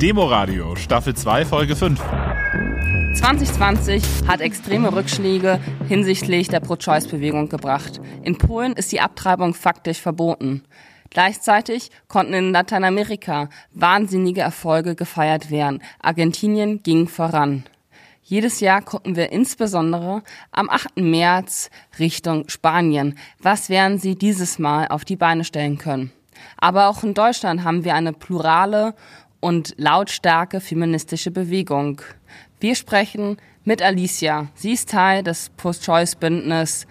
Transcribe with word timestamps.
Demoradio, 0.00 0.76
Staffel 0.76 1.14
2, 1.14 1.44
Folge 1.44 1.76
5. 1.76 2.00
2020 3.18 4.02
hat 4.26 4.40
extreme 4.40 4.96
Rückschläge 4.96 5.60
hinsichtlich 5.88 6.48
der 6.48 6.60
Pro-Choice-Bewegung 6.60 7.50
gebracht. 7.50 8.00
In 8.22 8.38
Polen 8.38 8.72
ist 8.72 8.90
die 8.90 9.02
Abtreibung 9.02 9.52
faktisch 9.52 10.00
verboten. 10.00 10.64
Gleichzeitig 11.10 11.90
konnten 12.08 12.32
in 12.32 12.52
Lateinamerika 12.52 13.50
wahnsinnige 13.74 14.40
Erfolge 14.40 14.94
gefeiert 14.94 15.50
werden. 15.50 15.82
Argentinien 16.00 16.82
ging 16.82 17.08
voran. 17.08 17.64
Jedes 18.30 18.60
Jahr 18.60 18.80
gucken 18.80 19.16
wir 19.16 19.32
insbesondere 19.32 20.22
am 20.52 20.70
8. 20.70 20.98
März 20.98 21.68
Richtung 21.98 22.48
Spanien. 22.48 23.18
Was 23.40 23.68
werden 23.68 23.98
sie 23.98 24.14
dieses 24.14 24.60
Mal 24.60 24.86
auf 24.86 25.04
die 25.04 25.16
Beine 25.16 25.42
stellen 25.42 25.78
können? 25.78 26.12
Aber 26.56 26.86
auch 26.86 27.02
in 27.02 27.12
Deutschland 27.12 27.64
haben 27.64 27.82
wir 27.82 27.96
eine 27.96 28.12
plurale 28.12 28.94
und 29.40 29.74
lautstarke 29.78 30.60
feministische 30.60 31.32
Bewegung. 31.32 32.02
Wir 32.60 32.76
sprechen 32.76 33.36
mit 33.64 33.82
Alicia. 33.82 34.46
Sie 34.54 34.74
ist 34.74 34.90
Teil 34.90 35.24
des 35.24 35.50
Post-Choice-Bündnis 35.56 36.86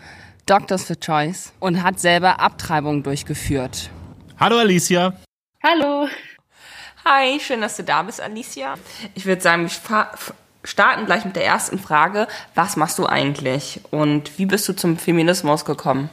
Doctors 0.46 0.84
for 0.84 1.00
Choice 1.00 1.54
und 1.62 1.82
hat 1.82 2.02
selber 2.02 2.42
Abtreibung 2.42 3.02
durchgeführt. 3.02 3.90
Hallo 4.38 4.58
Alicia. 4.58 5.14
Hallo. 5.64 6.10
Hi, 7.06 7.40
schön, 7.40 7.62
dass 7.62 7.78
du 7.78 7.86
da 7.86 8.04
bist, 8.04 8.20
Alicia. 8.20 8.74
Ich 9.16 9.26
würde 9.26 9.42
sagen, 9.42 9.64
wir 9.64 9.70
starten 10.70 11.06
gleich 11.06 11.26
mit 11.26 11.36
der 11.36 11.46
ersten 11.46 11.80
Frage. 11.80 12.28
Was 12.56 12.78
machst 12.78 13.00
du 13.00 13.06
eigentlich 13.06 13.82
und 13.92 14.38
wie 14.38 14.46
bist 14.46 14.68
du 14.70 14.74
zum 14.74 14.98
Feminismus 14.98 15.66
gekommen? 15.66 16.10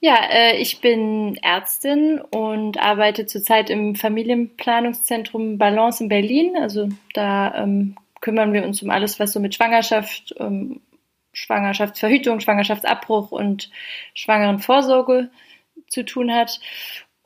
Ja, 0.00 0.16
äh, 0.30 0.56
ich 0.58 0.80
bin 0.80 1.36
Ärztin 1.42 2.20
und 2.20 2.78
arbeite 2.78 3.26
zurzeit 3.26 3.68
im 3.68 3.96
Familienplanungszentrum 3.96 5.58
Balance 5.58 6.02
in 6.02 6.08
Berlin. 6.08 6.56
Also 6.56 6.88
da 7.14 7.54
ähm, 7.56 7.96
kümmern 8.20 8.52
wir 8.52 8.64
uns 8.64 8.80
um 8.82 8.90
alles, 8.90 9.18
was 9.18 9.32
so 9.32 9.40
mit 9.40 9.56
Schwangerschaft, 9.56 10.34
ähm, 10.38 10.80
Schwangerschaftsverhütung, 11.32 12.40
Schwangerschaftsabbruch 12.40 13.32
und 13.32 13.70
Schwangerenvorsorge 14.14 15.30
zu 15.88 16.04
tun 16.04 16.32
hat. 16.32 16.60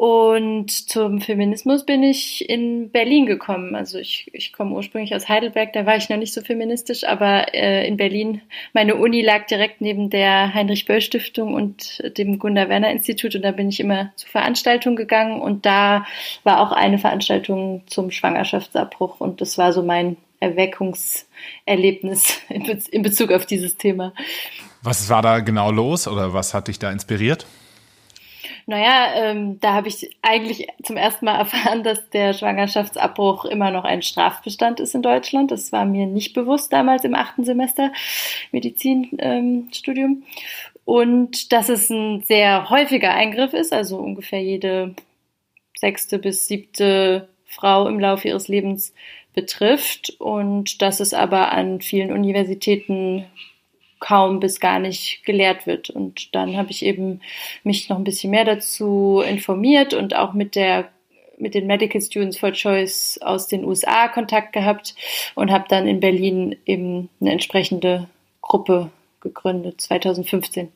Und 0.03 0.91
zum 0.91 1.21
Feminismus 1.21 1.87
bin 1.87 2.03
ich 2.03 2.51
in 2.51 2.91
Berlin 2.91 3.25
gekommen. 3.25 3.77
Also 3.77 3.99
ich, 3.99 4.29
ich 4.33 4.53
komme 4.53 4.75
ursprünglich 4.75 5.15
aus 5.15 5.29
Heidelberg, 5.29 5.73
da 5.75 5.87
war 5.87 5.97
ich 5.97 6.09
noch 6.09 6.17
nicht 6.17 6.35
so 6.35 6.41
feministisch, 6.41 7.05
aber 7.05 7.55
äh, 7.55 7.87
in 7.87 7.97
Berlin, 7.97 8.41
meine 8.73 8.97
Uni 8.97 9.23
lag 9.23 9.47
direkt 9.47 9.81
neben 9.81 10.11
der 10.11 10.55
Heinrich-Böll-Stiftung 10.55 11.55
und 11.55 12.03
dem 12.19 12.41
Gunda-Werner-Institut 12.41 13.37
und 13.37 13.43
da 13.43 13.53
bin 13.53 13.69
ich 13.69 13.79
immer 13.79 14.11
zu 14.17 14.27
Veranstaltungen 14.27 14.97
gegangen 14.97 15.41
und 15.41 15.67
da 15.67 16.05
war 16.43 16.59
auch 16.59 16.73
eine 16.73 16.99
Veranstaltung 16.99 17.85
zum 17.87 18.11
Schwangerschaftsabbruch 18.11 19.21
und 19.21 19.41
das 19.41 19.57
war 19.57 19.73
so 19.73 19.85
mein 19.85 20.17
Erweckungserlebnis 20.41 22.41
in, 22.49 22.65
in 22.65 23.03
Bezug 23.03 23.31
auf 23.31 23.47
dieses 23.47 23.77
Thema. 23.77 24.15
Was 24.83 25.09
war 25.09 25.23
da 25.23 25.39
genau 25.39 25.71
los 25.71 26.09
oder 26.09 26.35
was 26.35 26.55
hat 26.55 26.67
dich 26.67 26.81
da 26.81 26.91
inspiriert? 26.91 27.47
Naja, 28.67 29.15
ähm, 29.15 29.59
da 29.61 29.75
habe 29.75 29.89
ich 29.89 30.11
eigentlich 30.23 30.69
zum 30.83 30.97
ersten 30.97 31.25
Mal 31.25 31.39
erfahren, 31.39 31.83
dass 31.83 32.09
der 32.11 32.33
Schwangerschaftsabbruch 32.33 33.45
immer 33.45 33.71
noch 33.71 33.85
ein 33.85 34.03
Strafbestand 34.03 34.81
ist 34.81 34.95
in 34.95 35.03
Deutschland. 35.03 35.51
Das 35.51 35.73
war 35.73 35.85
mir 35.85 36.07
nicht 36.07 36.35
bewusst 36.35 36.73
damals 36.73 37.05
im 37.05 37.15
achten 37.15 37.45
Semester 37.45 37.93
Medizinstudium. 38.53 40.11
Ähm, 40.11 40.25
und 40.85 41.53
dass 41.53 41.69
es 41.69 41.91
ein 41.91 42.23
sehr 42.23 42.71
häufiger 42.71 43.13
Eingriff 43.15 43.53
ist, 43.53 43.73
also 43.73 43.99
ungefähr 43.99 44.43
jede 44.43 44.95
sechste 45.77 46.19
bis 46.19 46.47
siebte 46.49 47.29
Frau 47.45 47.87
im 47.87 48.01
Laufe 48.01 48.29
ihres 48.29 48.49
Lebens 48.49 48.93
betrifft 49.35 50.11
und 50.19 50.83
dass 50.83 51.01
es 51.01 51.15
aber 51.15 51.53
an 51.53 51.81
vielen 51.81 52.13
Universitäten 52.13 53.25
kaum 54.03 54.41
bis 54.41 54.61
gar 54.61 54.79
nicht 54.79 55.25
gelehrt 55.25 55.67
wird. 55.67 55.89
Und 55.89 56.35
dann 56.35 56.57
habe 56.57 56.71
ich 56.71 56.85
eben 56.85 57.21
mich 57.63 57.89
noch 57.89 57.97
ein 57.97 58.05
bisschen 58.05 58.31
mehr 58.31 58.45
dazu 58.45 59.23
informiert 59.27 59.95
und 59.95 60.15
auch 60.15 60.35
mit 60.35 60.55
der 60.55 60.91
mit 61.39 61.55
den 61.55 61.67
Medical 61.67 62.01
Students 62.01 62.39
for 62.39 62.53
Choice 62.53 63.19
aus 63.21 63.49
den 63.49 63.65
USA 63.65 64.07
Kontakt 64.09 64.53
gehabt 64.53 64.95
und 65.35 65.51
habe 65.51 65.65
dann 65.69 65.89
in 65.89 65.99
Berlin 65.99 66.57
eben 66.67 67.09
eine 67.21 67.33
entsprechende 67.33 68.09
Gruppe 68.43 68.91
gegründet, 69.21 69.81
2015. 69.81 70.71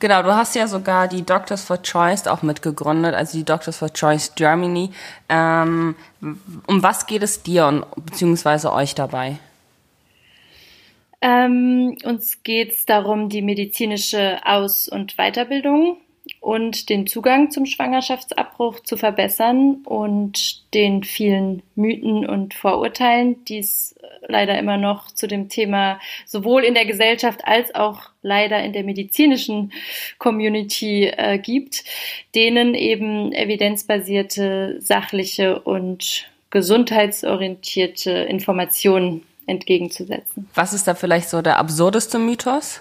Genau, 0.00 0.22
du 0.22 0.34
hast 0.34 0.56
ja 0.56 0.66
sogar 0.66 1.06
die 1.06 1.22
Doctors 1.22 1.64
for 1.64 1.80
Choice 1.82 2.26
auch 2.26 2.42
mitgegründet, 2.42 3.14
also 3.14 3.38
die 3.38 3.44
Doctors 3.44 3.78
for 3.78 3.92
Choice 3.92 4.34
Germany. 4.34 4.90
Ähm, 5.28 5.94
um 6.20 6.82
was 6.82 7.06
geht 7.06 7.22
es 7.22 7.42
dir 7.42 7.66
und 7.66 7.84
beziehungsweise 8.04 8.72
euch 8.72 8.94
dabei? 8.94 9.38
Ähm, 11.24 11.96
uns 12.04 12.42
geht 12.42 12.72
es 12.72 12.84
darum, 12.84 13.30
die 13.30 13.40
medizinische 13.40 14.40
Aus- 14.44 14.90
und 14.90 15.16
Weiterbildung 15.16 15.96
und 16.40 16.90
den 16.90 17.06
Zugang 17.06 17.50
zum 17.50 17.64
Schwangerschaftsabbruch 17.64 18.80
zu 18.80 18.98
verbessern 18.98 19.76
und 19.86 20.74
den 20.74 21.02
vielen 21.02 21.62
Mythen 21.76 22.26
und 22.28 22.52
Vorurteilen, 22.52 23.42
die 23.46 23.60
es 23.60 23.94
leider 24.28 24.58
immer 24.58 24.76
noch 24.76 25.12
zu 25.12 25.26
dem 25.26 25.48
Thema 25.48 25.98
sowohl 26.26 26.62
in 26.62 26.74
der 26.74 26.84
Gesellschaft 26.84 27.46
als 27.46 27.74
auch 27.74 28.10
leider 28.20 28.62
in 28.62 28.74
der 28.74 28.84
medizinischen 28.84 29.72
Community 30.18 31.06
äh, 31.06 31.38
gibt, 31.38 31.84
denen 32.34 32.74
eben 32.74 33.32
evidenzbasierte, 33.32 34.76
sachliche 34.78 35.58
und 35.60 36.30
gesundheitsorientierte 36.50 38.10
Informationen 38.10 39.22
entgegenzusetzen. 39.46 40.48
Was 40.54 40.72
ist 40.72 40.86
da 40.86 40.94
vielleicht 40.94 41.28
so 41.28 41.42
der 41.42 41.58
absurdeste 41.58 42.18
Mythos? 42.18 42.80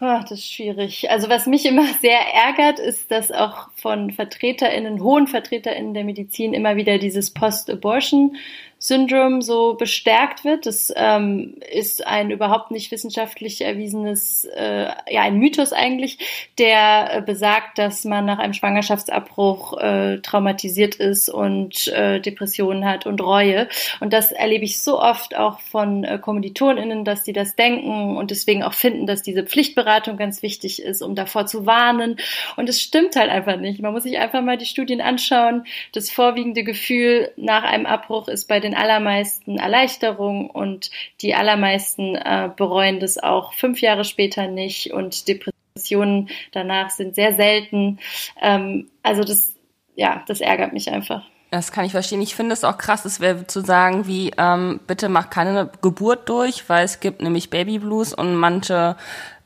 Oh, 0.00 0.20
das 0.20 0.32
ist 0.32 0.52
schwierig. 0.52 1.10
Also 1.10 1.28
was 1.28 1.46
mich 1.46 1.64
immer 1.64 1.86
sehr 2.02 2.18
ärgert, 2.18 2.78
ist, 2.78 3.10
dass 3.10 3.30
auch 3.30 3.68
von 3.76 4.10
VertreterInnen, 4.10 5.02
hohen 5.02 5.26
VertreterInnen 5.26 5.94
der 5.94 6.04
Medizin 6.04 6.52
immer 6.52 6.76
wieder 6.76 6.98
dieses 6.98 7.32
Post-Abortion 7.32 8.36
Syndrom 8.84 9.40
so 9.40 9.74
bestärkt 9.74 10.44
wird. 10.44 10.66
Das 10.66 10.92
ähm, 10.94 11.54
ist 11.72 12.06
ein 12.06 12.30
überhaupt 12.30 12.70
nicht 12.70 12.90
wissenschaftlich 12.90 13.62
erwiesenes, 13.62 14.44
äh, 14.44 14.88
ja, 15.08 15.22
ein 15.22 15.38
Mythos 15.38 15.72
eigentlich, 15.72 16.18
der 16.58 17.08
äh, 17.10 17.22
besagt, 17.22 17.78
dass 17.78 18.04
man 18.04 18.26
nach 18.26 18.38
einem 18.38 18.52
Schwangerschaftsabbruch 18.52 19.78
äh, 19.78 20.18
traumatisiert 20.18 20.96
ist 20.96 21.30
und 21.30 21.88
äh, 21.88 22.20
Depressionen 22.20 22.84
hat 22.84 23.06
und 23.06 23.22
Reue. 23.22 23.68
Und 24.00 24.12
das 24.12 24.32
erlebe 24.32 24.66
ich 24.66 24.82
so 24.82 25.00
oft 25.00 25.34
auch 25.34 25.60
von 25.60 26.04
äh, 26.04 26.18
KommilitonInnen, 26.18 27.06
dass 27.06 27.22
die 27.22 27.32
das 27.32 27.56
denken 27.56 28.18
und 28.18 28.30
deswegen 28.30 28.62
auch 28.62 28.74
finden, 28.74 29.06
dass 29.06 29.22
diese 29.22 29.44
Pflichtberatung 29.44 30.18
ganz 30.18 30.42
wichtig 30.42 30.82
ist, 30.82 31.00
um 31.00 31.14
davor 31.14 31.46
zu 31.46 31.64
warnen. 31.64 32.18
Und 32.56 32.68
es 32.68 32.82
stimmt 32.82 33.16
halt 33.16 33.30
einfach 33.30 33.56
nicht. 33.56 33.80
Man 33.80 33.94
muss 33.94 34.02
sich 34.02 34.18
einfach 34.18 34.42
mal 34.42 34.58
die 34.58 34.66
Studien 34.66 35.00
anschauen. 35.00 35.64
Das 35.92 36.10
vorwiegende 36.10 36.64
Gefühl 36.64 37.30
nach 37.36 37.62
einem 37.62 37.86
Abbruch 37.86 38.28
ist 38.28 38.46
bei 38.46 38.60
den 38.60 38.73
allermeisten 38.74 39.58
Erleichterung 39.58 40.50
und 40.50 40.90
die 41.20 41.34
allermeisten 41.34 42.16
äh, 42.16 42.50
bereuen 42.54 43.00
das 43.00 43.18
auch 43.18 43.52
fünf 43.54 43.80
Jahre 43.80 44.04
später 44.04 44.48
nicht 44.48 44.92
und 44.92 45.28
Depressionen 45.28 46.28
danach 46.52 46.90
sind 46.90 47.14
sehr 47.14 47.34
selten. 47.34 47.98
Ähm, 48.40 48.90
also 49.02 49.24
das, 49.24 49.54
ja, 49.96 50.22
das 50.26 50.40
ärgert 50.40 50.72
mich 50.72 50.90
einfach. 50.90 51.24
Das 51.50 51.70
kann 51.70 51.84
ich 51.84 51.92
verstehen. 51.92 52.20
Ich 52.20 52.34
finde 52.34 52.52
es 52.52 52.64
auch 52.64 52.78
krass, 52.78 53.04
es 53.04 53.20
wäre 53.20 53.46
zu 53.46 53.60
sagen, 53.60 54.08
wie 54.08 54.32
ähm, 54.36 54.80
bitte 54.88 55.08
mach 55.08 55.30
keine 55.30 55.70
Geburt 55.82 56.28
durch, 56.28 56.68
weil 56.68 56.84
es 56.84 56.98
gibt 56.98 57.22
nämlich 57.22 57.48
Babyblues 57.48 58.12
und 58.12 58.34
manche 58.34 58.96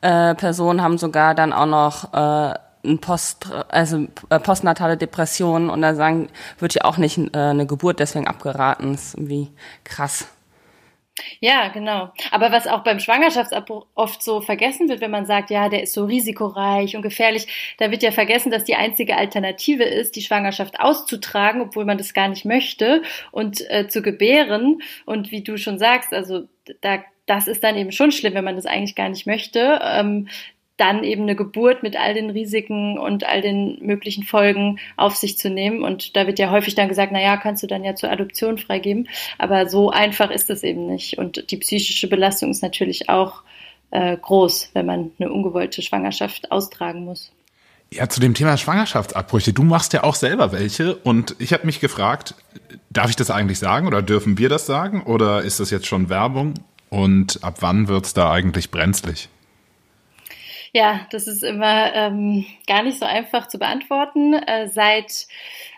äh, 0.00 0.34
Personen 0.34 0.80
haben 0.82 0.96
sogar 0.96 1.34
dann 1.34 1.52
auch 1.52 1.66
noch 1.66 2.14
äh, 2.14 2.54
Post, 3.00 3.50
also 3.68 4.06
äh, 4.30 4.38
postnatale 4.38 4.96
Depressionen 4.96 5.70
und 5.70 5.82
da 5.82 5.94
sagen, 5.94 6.28
wird 6.58 6.74
ja 6.74 6.84
auch 6.84 6.96
nicht 6.96 7.18
äh, 7.18 7.38
eine 7.38 7.66
Geburt 7.66 8.00
deswegen 8.00 8.26
abgeraten. 8.26 8.92
Das 8.92 9.06
ist 9.06 9.14
irgendwie 9.14 9.48
krass. 9.84 10.28
Ja, 11.40 11.68
genau. 11.68 12.12
Aber 12.30 12.52
was 12.52 12.66
auch 12.66 12.84
beim 12.84 13.00
Schwangerschaftsabbruch 13.00 13.86
oft 13.94 14.22
so 14.22 14.40
vergessen 14.40 14.88
wird, 14.88 15.00
wenn 15.00 15.10
man 15.10 15.26
sagt, 15.26 15.50
ja, 15.50 15.68
der 15.68 15.82
ist 15.82 15.92
so 15.92 16.04
risikoreich 16.04 16.96
und 16.96 17.02
gefährlich, 17.02 17.74
da 17.78 17.90
wird 17.90 18.02
ja 18.02 18.12
vergessen, 18.12 18.50
dass 18.50 18.64
die 18.64 18.76
einzige 18.76 19.16
Alternative 19.16 19.84
ist, 19.84 20.16
die 20.16 20.22
Schwangerschaft 20.22 20.80
auszutragen, 20.80 21.60
obwohl 21.60 21.84
man 21.84 21.98
das 21.98 22.14
gar 22.14 22.28
nicht 22.28 22.44
möchte 22.44 23.02
und 23.32 23.68
äh, 23.70 23.88
zu 23.88 24.02
gebären. 24.02 24.80
Und 25.06 25.30
wie 25.30 25.42
du 25.42 25.56
schon 25.56 25.78
sagst, 25.78 26.12
also 26.12 26.44
da 26.80 27.02
das 27.26 27.46
ist 27.46 27.62
dann 27.62 27.76
eben 27.76 27.92
schon 27.92 28.10
schlimm, 28.10 28.34
wenn 28.34 28.44
man 28.44 28.56
das 28.56 28.66
eigentlich 28.66 28.94
gar 28.94 29.10
nicht 29.10 29.26
möchte. 29.26 29.80
Ähm, 29.82 30.28
dann 30.78 31.04
eben 31.04 31.22
eine 31.22 31.36
Geburt 31.36 31.82
mit 31.82 31.96
all 31.96 32.14
den 32.14 32.30
Risiken 32.30 32.98
und 32.98 33.24
all 33.24 33.42
den 33.42 33.78
möglichen 33.84 34.22
Folgen 34.22 34.78
auf 34.96 35.16
sich 35.16 35.36
zu 35.36 35.50
nehmen. 35.50 35.82
Und 35.82 36.16
da 36.16 36.26
wird 36.26 36.38
ja 36.38 36.50
häufig 36.50 36.74
dann 36.74 36.88
gesagt, 36.88 37.12
na 37.12 37.20
ja, 37.20 37.36
kannst 37.36 37.62
du 37.62 37.66
dann 37.66 37.84
ja 37.84 37.94
zur 37.94 38.10
Adoption 38.10 38.56
freigeben. 38.56 39.08
Aber 39.38 39.68
so 39.68 39.90
einfach 39.90 40.30
ist 40.30 40.48
es 40.48 40.62
eben 40.62 40.86
nicht. 40.86 41.18
Und 41.18 41.50
die 41.50 41.56
psychische 41.58 42.08
Belastung 42.08 42.50
ist 42.50 42.62
natürlich 42.62 43.08
auch 43.08 43.42
äh, 43.90 44.16
groß, 44.16 44.70
wenn 44.72 44.86
man 44.86 45.10
eine 45.18 45.32
ungewollte 45.32 45.82
Schwangerschaft 45.82 46.52
austragen 46.52 47.04
muss. 47.04 47.32
Ja, 47.90 48.08
zu 48.08 48.20
dem 48.20 48.34
Thema 48.34 48.56
Schwangerschaftsabbrüche. 48.56 49.52
Du 49.52 49.64
machst 49.64 49.94
ja 49.94 50.04
auch 50.04 50.14
selber 50.14 50.52
welche 50.52 50.94
und 50.96 51.34
ich 51.38 51.52
habe 51.54 51.66
mich 51.66 51.80
gefragt, 51.80 52.34
darf 52.90 53.08
ich 53.08 53.16
das 53.16 53.30
eigentlich 53.30 53.58
sagen 53.58 53.86
oder 53.86 54.02
dürfen 54.02 54.36
wir 54.36 54.50
das 54.50 54.66
sagen 54.66 55.02
oder 55.02 55.42
ist 55.42 55.58
das 55.58 55.70
jetzt 55.70 55.86
schon 55.86 56.10
Werbung 56.10 56.54
und 56.90 57.42
ab 57.42 57.56
wann 57.60 57.88
wird's 57.88 58.12
da 58.12 58.30
eigentlich 58.30 58.70
brenzlig? 58.70 59.30
Ja, 60.78 61.08
das 61.10 61.26
ist 61.26 61.42
immer 61.42 61.92
ähm, 61.92 62.46
gar 62.68 62.84
nicht 62.84 63.00
so 63.00 63.04
einfach 63.04 63.48
zu 63.48 63.58
beantworten. 63.58 64.34
Äh, 64.34 64.68
seit 64.68 65.26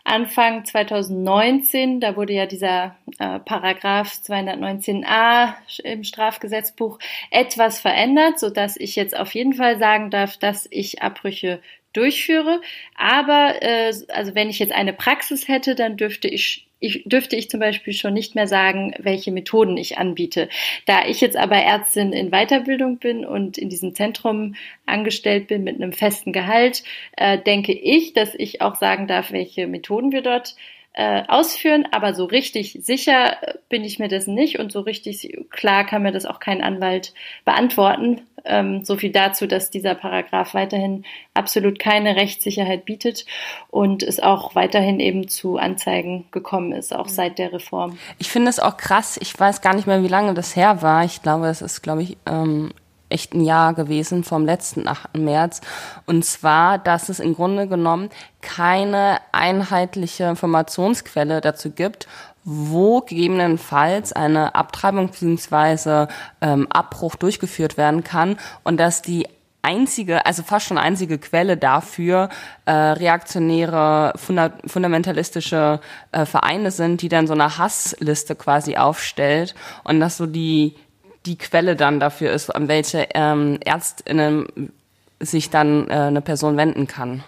Anfang 0.05 0.67
2019, 0.67 2.01
da 2.01 2.17
wurde 2.17 2.35
ja 2.35 2.45
dieser 2.45 2.97
äh, 3.19 3.39
Paragraph 3.39 4.13
219a 4.23 5.55
im 5.85 6.05
Strafgesetzbuch 6.05 6.99
etwas 7.31 7.81
verändert, 7.81 8.39
so 8.39 8.51
dass 8.51 8.77
ich 8.77 8.95
jetzt 8.95 9.17
auf 9.17 9.35
jeden 9.35 9.55
Fall 9.55 9.79
sagen 9.79 10.11
darf, 10.11 10.37
dass 10.37 10.69
ich 10.71 11.01
Abbrüche 11.01 11.63
durchführe. 11.93 12.61
Aber 12.97 13.63
äh, 13.63 13.93
also 14.09 14.35
wenn 14.35 14.51
ich 14.51 14.59
jetzt 14.59 14.73
eine 14.73 14.93
Praxis 14.93 15.49
hätte, 15.49 15.75
dann 15.75 15.97
dürfte 15.97 16.29
ich 16.29 16.67
ich, 16.81 17.05
dürfte 17.05 17.37
ich 17.37 17.51
zum 17.51 17.61
Beispiel 17.61 17.93
schon 17.93 18.15
nicht 18.15 18.35
mehr 18.35 18.47
sagen, 18.47 18.95
welche 18.99 19.31
Methoden 19.31 19.77
ich 19.77 19.99
anbiete. 19.99 20.49
Da 20.87 21.07
ich 21.07 21.21
jetzt 21.21 21.37
aber 21.37 21.57
Ärztin 21.57 22.13
in 22.13 22.31
Weiterbildung 22.31 22.97
bin 22.99 23.25
und 23.25 23.59
in 23.59 23.69
diesem 23.69 23.95
Zentrum 23.95 24.55
angestellt 24.87 25.47
bin 25.47 25.63
mit 25.63 25.77
einem 25.77 25.93
festen 25.93 26.33
Gehalt, 26.33 26.83
äh, 27.17 27.39
denke 27.39 27.73
ich, 27.73 28.15
dass 28.15 28.35
ich 28.35 28.63
auch 28.63 28.77
sagen 28.77 29.07
darf, 29.07 29.31
welche 29.31 29.67
Methoden 29.67 30.11
wir 30.11 30.23
dort 30.23 30.57
äh, 31.01 31.23
ausführen, 31.29 31.89
aber 31.93 32.13
so 32.13 32.27
richtig 32.27 32.77
sicher 32.83 33.39
bin 33.71 33.85
ich 33.85 33.99
mir 33.99 34.09
dessen 34.09 34.35
nicht 34.35 34.59
und 34.59 34.71
so 34.71 34.81
richtig 34.81 35.47
klar 35.49 35.87
kann 35.87 36.03
mir 36.03 36.13
das 36.13 36.27
auch 36.27 36.41
kein 36.41 36.61
Anwalt 36.61 37.15
beantworten. 37.47 38.21
Ähm, 38.45 38.85
so 38.85 38.99
viel 38.99 39.11
dazu, 39.11 39.47
dass 39.47 39.71
dieser 39.71 39.95
Paragraph 39.95 40.53
weiterhin 40.53 41.07
absolut 41.33 41.79
keine 41.79 42.17
Rechtssicherheit 42.17 42.85
bietet 42.85 43.25
und 43.71 44.03
es 44.03 44.21
auch 44.21 44.55
weiterhin 44.55 45.01
eben 45.01 45.27
zu 45.27 45.57
Anzeigen 45.57 46.27
gekommen 46.33 46.73
ist, 46.73 46.95
auch 46.95 47.09
seit 47.09 47.39
der 47.39 47.55
Reform. 47.55 47.99
Ich 48.19 48.29
finde 48.29 48.51
es 48.51 48.61
auch 48.61 48.77
krass. 48.77 49.19
Ich 49.23 49.39
weiß 49.41 49.63
gar 49.63 49.75
nicht 49.75 49.87
mehr, 49.87 50.03
wie 50.03 50.09
lange 50.09 50.35
das 50.35 50.55
her 50.55 50.83
war. 50.83 51.07
Ich 51.07 51.23
glaube, 51.23 51.47
es 51.47 51.63
ist, 51.63 51.81
glaube 51.81 52.03
ich, 52.03 52.19
ähm, 52.27 52.73
echt 53.11 53.35
ein 53.35 53.43
Jahr 53.43 53.75
gewesen 53.75 54.25
vom 54.25 54.45
letzten 54.45 54.89
8. 54.89 55.17
März. 55.17 55.61
Und 56.07 56.25
zwar, 56.25 56.79
dass 56.79 57.09
es 57.09 57.21
im 57.21 57.35
Grunde 57.35 57.69
genommen 57.69 58.11
keine 58.41 59.19
einheitliche 59.33 60.25
Informationsquelle 60.25 61.41
dazu 61.41 61.71
gibt, 61.71 62.09
wo 62.45 63.01
gegebenenfalls 63.03 64.13
eine 64.13 64.55
Abtreibung 64.55 65.09
bzw. 65.11 66.07
Ähm, 66.41 66.67
Abbruch 66.71 67.17
durchgeführt 67.17 67.77
werden 67.77 68.03
kann 68.03 68.39
und 68.65 68.79
dass 68.79 69.03
die 69.03 69.27
einzige, 69.63 70.25
also 70.27 70.43
fast 70.43 70.67
schon 70.67 70.79
einzige 70.79 71.19
Quelle 71.19 71.57
dafür 71.57 72.29
äh, 72.65 72.73
reaktionäre, 72.73 74.13
funda 74.17 74.53
fundamentalistische 74.67 75.81
äh, 76.13 76.25
Vereine 76.25 76.71
sind, 76.71 77.03
die 77.03 77.09
dann 77.09 77.27
so 77.27 77.35
eine 77.35 77.59
Hassliste 77.59 78.35
quasi 78.37 78.77
aufstellt 78.77 79.55
und 79.85 80.01
dass 80.01 80.17
so 80.17 80.27
die 80.27 80.77
die 81.27 81.37
Quelle 81.37 81.77
dann 81.77 82.01
dafür 82.01 82.33
ist, 82.33 82.51
an 82.51 82.69
welche 82.69 83.09
ähm, 83.15 83.59
Ärztinnen 83.65 84.73
sich 85.21 85.51
dann 85.51 85.89
äh, 85.89 85.95
eine 85.95 86.23
Person 86.23 86.57
wenden 86.57 86.87
kann. 86.87 87.23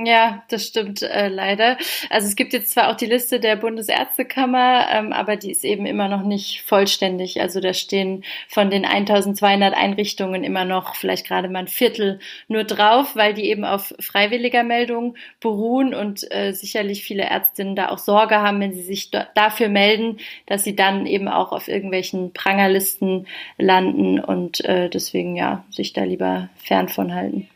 Ja, 0.00 0.44
das 0.48 0.64
stimmt 0.64 1.02
äh, 1.02 1.26
leider. 1.26 1.76
Also 2.08 2.28
es 2.28 2.36
gibt 2.36 2.52
jetzt 2.52 2.70
zwar 2.70 2.88
auch 2.88 2.94
die 2.94 3.06
Liste 3.06 3.40
der 3.40 3.56
Bundesärztekammer, 3.56 4.86
ähm, 4.92 5.12
aber 5.12 5.34
die 5.34 5.50
ist 5.50 5.64
eben 5.64 5.86
immer 5.86 6.06
noch 6.06 6.22
nicht 6.22 6.62
vollständig. 6.62 7.40
Also 7.40 7.58
da 7.58 7.74
stehen 7.74 8.22
von 8.46 8.70
den 8.70 8.84
1200 8.84 9.74
Einrichtungen 9.74 10.44
immer 10.44 10.64
noch 10.64 10.94
vielleicht 10.94 11.26
gerade 11.26 11.48
mal 11.48 11.60
ein 11.60 11.66
Viertel 11.66 12.20
nur 12.46 12.62
drauf, 12.62 13.16
weil 13.16 13.34
die 13.34 13.46
eben 13.46 13.64
auf 13.64 13.92
freiwilliger 13.98 14.62
Meldung 14.62 15.16
beruhen 15.40 15.94
und 15.94 16.30
äh, 16.30 16.52
sicherlich 16.52 17.02
viele 17.02 17.24
Ärztinnen 17.24 17.74
da 17.74 17.88
auch 17.88 17.98
Sorge 17.98 18.36
haben, 18.36 18.60
wenn 18.60 18.74
sie 18.74 18.82
sich 18.82 19.10
dafür 19.10 19.68
melden, 19.68 20.18
dass 20.46 20.62
sie 20.62 20.76
dann 20.76 21.06
eben 21.06 21.26
auch 21.26 21.50
auf 21.50 21.66
irgendwelchen 21.66 22.32
Prangerlisten 22.32 23.26
landen 23.56 24.20
und 24.20 24.64
äh, 24.64 24.88
deswegen 24.88 25.34
ja 25.34 25.64
sich 25.70 25.92
da 25.92 26.04
lieber 26.04 26.50
fern 26.62 26.88
von 26.88 27.12
halten. 27.12 27.48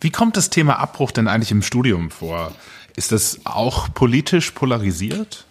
Wie 0.00 0.10
kommt 0.10 0.36
das 0.36 0.50
Thema 0.50 0.78
Abbruch 0.78 1.10
denn 1.10 1.28
eigentlich 1.28 1.50
im 1.50 1.62
Studium 1.62 2.10
vor? 2.10 2.54
Ist 2.96 3.12
das 3.12 3.40
auch 3.44 3.92
politisch 3.92 4.52
polarisiert? 4.52 5.44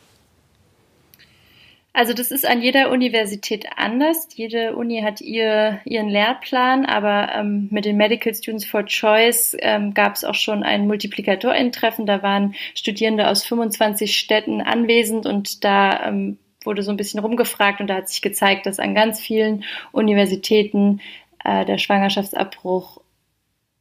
Also 1.98 2.14
das 2.14 2.30
ist 2.30 2.48
an 2.48 2.62
jeder 2.62 2.92
Universität 2.92 3.66
anders. 3.76 4.28
Jede 4.36 4.76
Uni 4.76 5.02
hat 5.02 5.20
ihr, 5.20 5.80
ihren 5.84 6.10
Lehrplan, 6.10 6.86
aber 6.86 7.34
ähm, 7.34 7.70
mit 7.72 7.86
den 7.86 7.98
Medical 7.98 8.36
Students 8.36 8.66
for 8.66 8.86
Choice 8.86 9.58
ähm, 9.60 9.96
gab 9.96 10.16
es 10.16 10.24
auch 10.24 10.36
schon 10.36 10.62
ein 10.62 10.86
Multiplikatorentreffen. 10.86 12.06
Da 12.06 12.22
waren 12.22 12.54
Studierende 12.76 13.28
aus 13.28 13.44
25 13.46 14.16
Städten 14.16 14.62
anwesend 14.62 15.26
und 15.26 15.64
da 15.64 16.06
ähm, 16.06 16.38
wurde 16.64 16.84
so 16.84 16.92
ein 16.92 16.98
bisschen 16.98 17.20
rumgefragt 17.20 17.82
und 17.82 17.88
da 17.88 17.96
hat 17.96 18.10
sich 18.10 18.22
gezeigt, 18.22 18.68
dass 18.68 18.78
an 18.80 18.94
ganz 18.94 19.20
vielen 19.20 19.64
Universitäten 19.92 21.02
äh, 21.44 21.66
der 21.66 21.80
Schwangerschaftsabbruch 21.80 23.02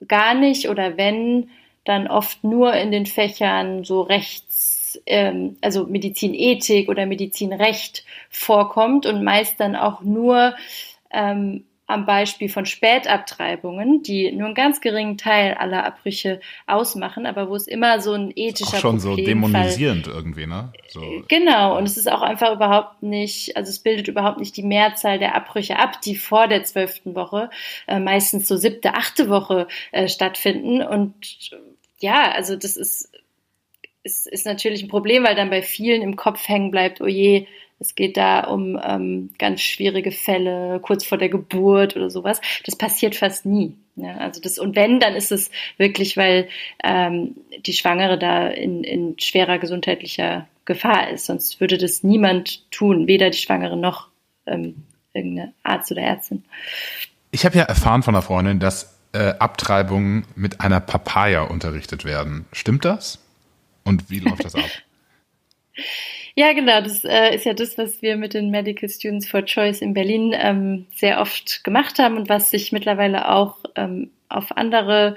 gar 0.07 0.35
nicht 0.35 0.69
oder 0.69 0.97
wenn, 0.97 1.51
dann 1.85 2.09
oft 2.09 2.43
nur 2.45 2.75
in 2.75 2.91
den 2.91 3.07
Fächern 3.07 3.85
so 3.85 4.03
Rechts, 4.03 5.01
ähm, 5.07 5.57
also 5.61 5.87
Medizinethik 5.87 6.89
oder 6.89 7.07
Medizinrecht 7.07 8.05
vorkommt 8.29 9.07
und 9.07 9.23
meist 9.23 9.61
dann 9.61 9.77
auch 9.77 10.03
nur 10.03 10.55
ähm, 11.11 11.65
am 11.89 12.05
Beispiel 12.05 12.49
von 12.49 12.67
Spätabtreibungen, 12.67 14.03
die 14.03 14.33
nur 14.33 14.47
einen 14.47 14.55
ganz 14.57 14.81
geringen 14.81 15.19
Teil 15.19 15.55
aller 15.55 15.85
Abbrüche 15.85 16.41
ausmachen, 16.67 17.27
aber 17.27 17.49
wo 17.49 17.55
es 17.55 17.69
immer 17.69 18.01
so 18.01 18.13
ein 18.13 18.33
ethischer 18.35 18.79
auch 18.79 18.81
schon 18.81 18.99
so 18.99 19.15
dämonisierend 19.15 20.09
irgendwie, 20.09 20.47
ne? 20.47 20.73
So. 20.89 21.23
Genau, 21.29 21.79
und 21.79 21.85
es 21.85 21.97
ist 21.97 22.11
auch 22.11 22.23
einfach 22.23 22.53
überhaupt 22.53 23.05
nicht, 23.05 23.57
also 23.57 23.71
es 23.71 23.79
bildet 23.79 24.09
überhaupt 24.09 24.41
nicht 24.41 24.57
die 24.57 24.65
Mehrzahl 24.65 25.21
der 25.21 25.37
Abbrüche 25.37 25.79
ab, 25.79 26.01
die 26.03 26.17
vor 26.17 26.49
der 26.49 26.65
zwölften 26.65 27.15
Woche, 27.15 27.51
äh, 27.87 28.01
meistens 28.01 28.49
so 28.49 28.57
siebte, 28.57 28.95
achte 28.95 29.29
Woche 29.29 29.69
äh, 29.93 30.09
stattfinden. 30.09 30.83
Und 30.83 31.51
ja, 32.01 32.33
also 32.33 32.57
das 32.57 32.77
ist, 32.77 33.11
ist, 34.03 34.27
ist 34.27 34.47
natürlich 34.47 34.83
ein 34.83 34.89
Problem, 34.89 35.23
weil 35.23 35.37
dann 35.37 35.51
bei 35.51 35.63
vielen 35.63 36.03
im 36.03 36.17
Kopf 36.17 36.49
hängen 36.49 36.73
bleibt, 36.73 37.01
oh 37.01 37.07
je, 37.07 37.47
es 37.79 37.95
geht 37.95 38.17
da 38.17 38.41
um 38.41 38.81
ähm, 38.83 39.31
ganz 39.39 39.61
schwierige 39.61 40.11
Fälle, 40.11 40.81
kurz 40.81 41.05
vor 41.05 41.19
der 41.19 41.29
Geburt 41.29 41.95
oder 41.97 42.09
sowas. 42.09 42.41
Das 42.65 42.77
passiert 42.77 43.15
fast 43.15 43.45
nie. 43.45 43.75
Ja, 43.97 44.17
also 44.17 44.41
das, 44.41 44.59
und 44.59 44.77
wenn, 44.77 45.01
dann 45.01 45.15
ist 45.15 45.33
es 45.33 45.51
wirklich, 45.77 46.17
weil 46.17 46.49
ähm, 46.83 47.37
die 47.65 47.73
Schwangere 47.73 48.19
da 48.19 48.49
in, 48.49 48.85
in 48.85 49.19
schwerer 49.19 49.59
gesundheitlicher 49.59 50.47
Gefahr 50.65 51.11
ist. 51.11 51.27
Sonst 51.27 51.61
würde 51.61 51.79
das 51.79 52.03
niemand 52.03 52.71
tun, 52.71 53.07
weder 53.07 53.31
die 53.31 53.39
Schwangere 53.39 53.77
noch 53.77 54.09
ähm, 54.47 54.85
irgendeine 55.13 55.53
Arzt 55.63 55.91
oder 55.93 56.03
Ärztin. 56.03 56.45
Ich 57.31 57.45
habe 57.45 57.57
ja 57.57 57.65
erfahren 57.65 58.03
von 58.03 58.15
einer 58.15 58.23
Freundin, 58.23 58.59
dass 58.59 58.99
äh, 59.13 59.35
Abtreibungen 59.39 60.27
mit 60.35 60.61
einer 60.61 60.81
Papaya 60.81 61.43
unterrichtet 61.43 62.05
werden. 62.05 62.47
Stimmt 62.53 62.85
das? 62.85 63.19
Und 63.85 64.11
wie 64.11 64.19
läuft 64.19 64.45
das 64.45 64.55
ab? 64.55 64.65
Ja, 66.39 66.53
genau. 66.53 66.83
Das 66.83 67.03
äh, 67.05 67.35
ist 67.35 67.47
ja 67.47 67.55
das, 67.55 67.79
was 67.79 68.03
wir 68.03 68.17
mit 68.19 68.35
den 68.35 68.51
Medical 68.51 68.91
Students 68.91 69.27
for 69.29 69.43
Choice 69.45 69.81
in 69.81 69.95
Berlin 69.95 70.35
ähm, 70.37 70.87
sehr 70.95 71.21
oft 71.23 71.65
gemacht 71.65 71.99
haben 71.99 72.19
und 72.19 72.29
was 72.29 72.51
sich 72.51 72.73
mittlerweile 72.73 73.31
auch 73.31 73.57
ähm, 73.75 74.11
auf 74.29 74.55
andere 74.55 75.17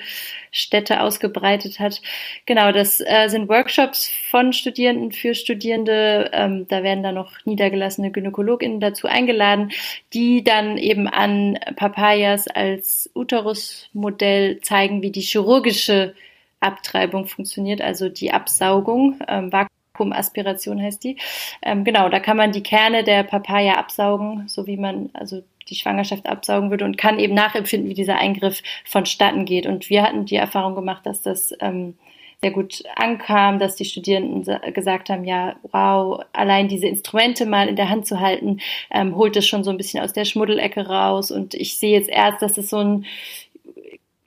Städte 0.51 1.01
ausgebreitet 1.01 1.79
hat. 1.79 2.01
Genau, 2.45 2.71
das 2.71 3.01
äh, 3.01 3.27
sind 3.27 3.49
Workshops 3.49 4.09
von 4.29 4.53
Studierenden 4.53 5.11
für 5.11 5.35
Studierende. 5.35 6.29
Ähm, 6.31 6.67
da 6.69 6.83
werden 6.83 7.03
dann 7.03 7.15
noch 7.15 7.33
niedergelassene 7.43 8.11
GynäkologInnen 8.11 8.79
dazu 8.79 9.07
eingeladen, 9.07 9.71
die 10.13 10.43
dann 10.45 10.77
eben 10.77 11.07
an 11.09 11.59
Papayas 11.75 12.47
als 12.47 13.09
Uterusmodell 13.13 14.61
zeigen, 14.61 15.01
wie 15.01 15.11
die 15.11 15.21
chirurgische 15.21 16.15
Abtreibung 16.61 17.25
funktioniert, 17.27 17.81
also 17.81 18.07
die 18.07 18.31
Absaugung, 18.31 19.19
ähm, 19.27 19.51
Vakuumaspiration 19.99 20.81
heißt 20.81 21.03
die. 21.03 21.17
Ähm, 21.61 21.83
genau, 21.83 22.09
da 22.09 22.19
kann 22.19 22.37
man 22.37 22.51
die 22.51 22.63
Kerne 22.63 23.03
der 23.03 23.23
Papaya 23.23 23.73
absaugen, 23.73 24.47
so 24.47 24.67
wie 24.67 24.77
man 24.77 25.09
also 25.13 25.43
die 25.69 25.75
Schwangerschaft 25.75 26.25
absaugen 26.25 26.71
würde 26.71 26.85
und 26.85 26.97
kann 26.97 27.19
eben 27.19 27.35
nachempfinden, 27.35 27.89
wie 27.89 27.93
dieser 27.93 28.17
Eingriff 28.17 28.63
vonstatten 28.85 29.45
geht. 29.45 29.67
Und 29.67 29.89
wir 29.89 30.01
hatten 30.01 30.25
die 30.25 30.35
Erfahrung 30.35 30.73
gemacht, 30.73 31.05
dass 31.05 31.21
das 31.21 31.53
ähm, 31.59 31.95
sehr 32.41 32.51
gut 32.51 32.83
ankam, 32.95 33.59
dass 33.59 33.75
die 33.75 33.85
Studierenden 33.85 34.73
gesagt 34.73 35.09
haben, 35.09 35.25
ja, 35.25 35.57
wow, 35.71 36.21
allein 36.31 36.69
diese 36.69 36.87
Instrumente 36.87 37.45
mal 37.45 37.67
in 37.67 37.75
der 37.75 37.89
Hand 37.89 38.07
zu 38.07 38.19
halten, 38.19 38.61
ähm, 38.89 39.15
holt 39.15 39.35
es 39.35 39.45
schon 39.45 39.63
so 39.63 39.71
ein 39.71 39.77
bisschen 39.77 40.01
aus 40.01 40.13
der 40.13 40.25
Schmuddelecke 40.25 40.87
raus. 40.87 41.31
Und 41.31 41.53
ich 41.53 41.77
sehe 41.77 41.91
jetzt 41.91 42.09
erst, 42.09 42.41
dass 42.41 42.57
es 42.57 42.69
so 42.69 42.77
ein 42.77 43.05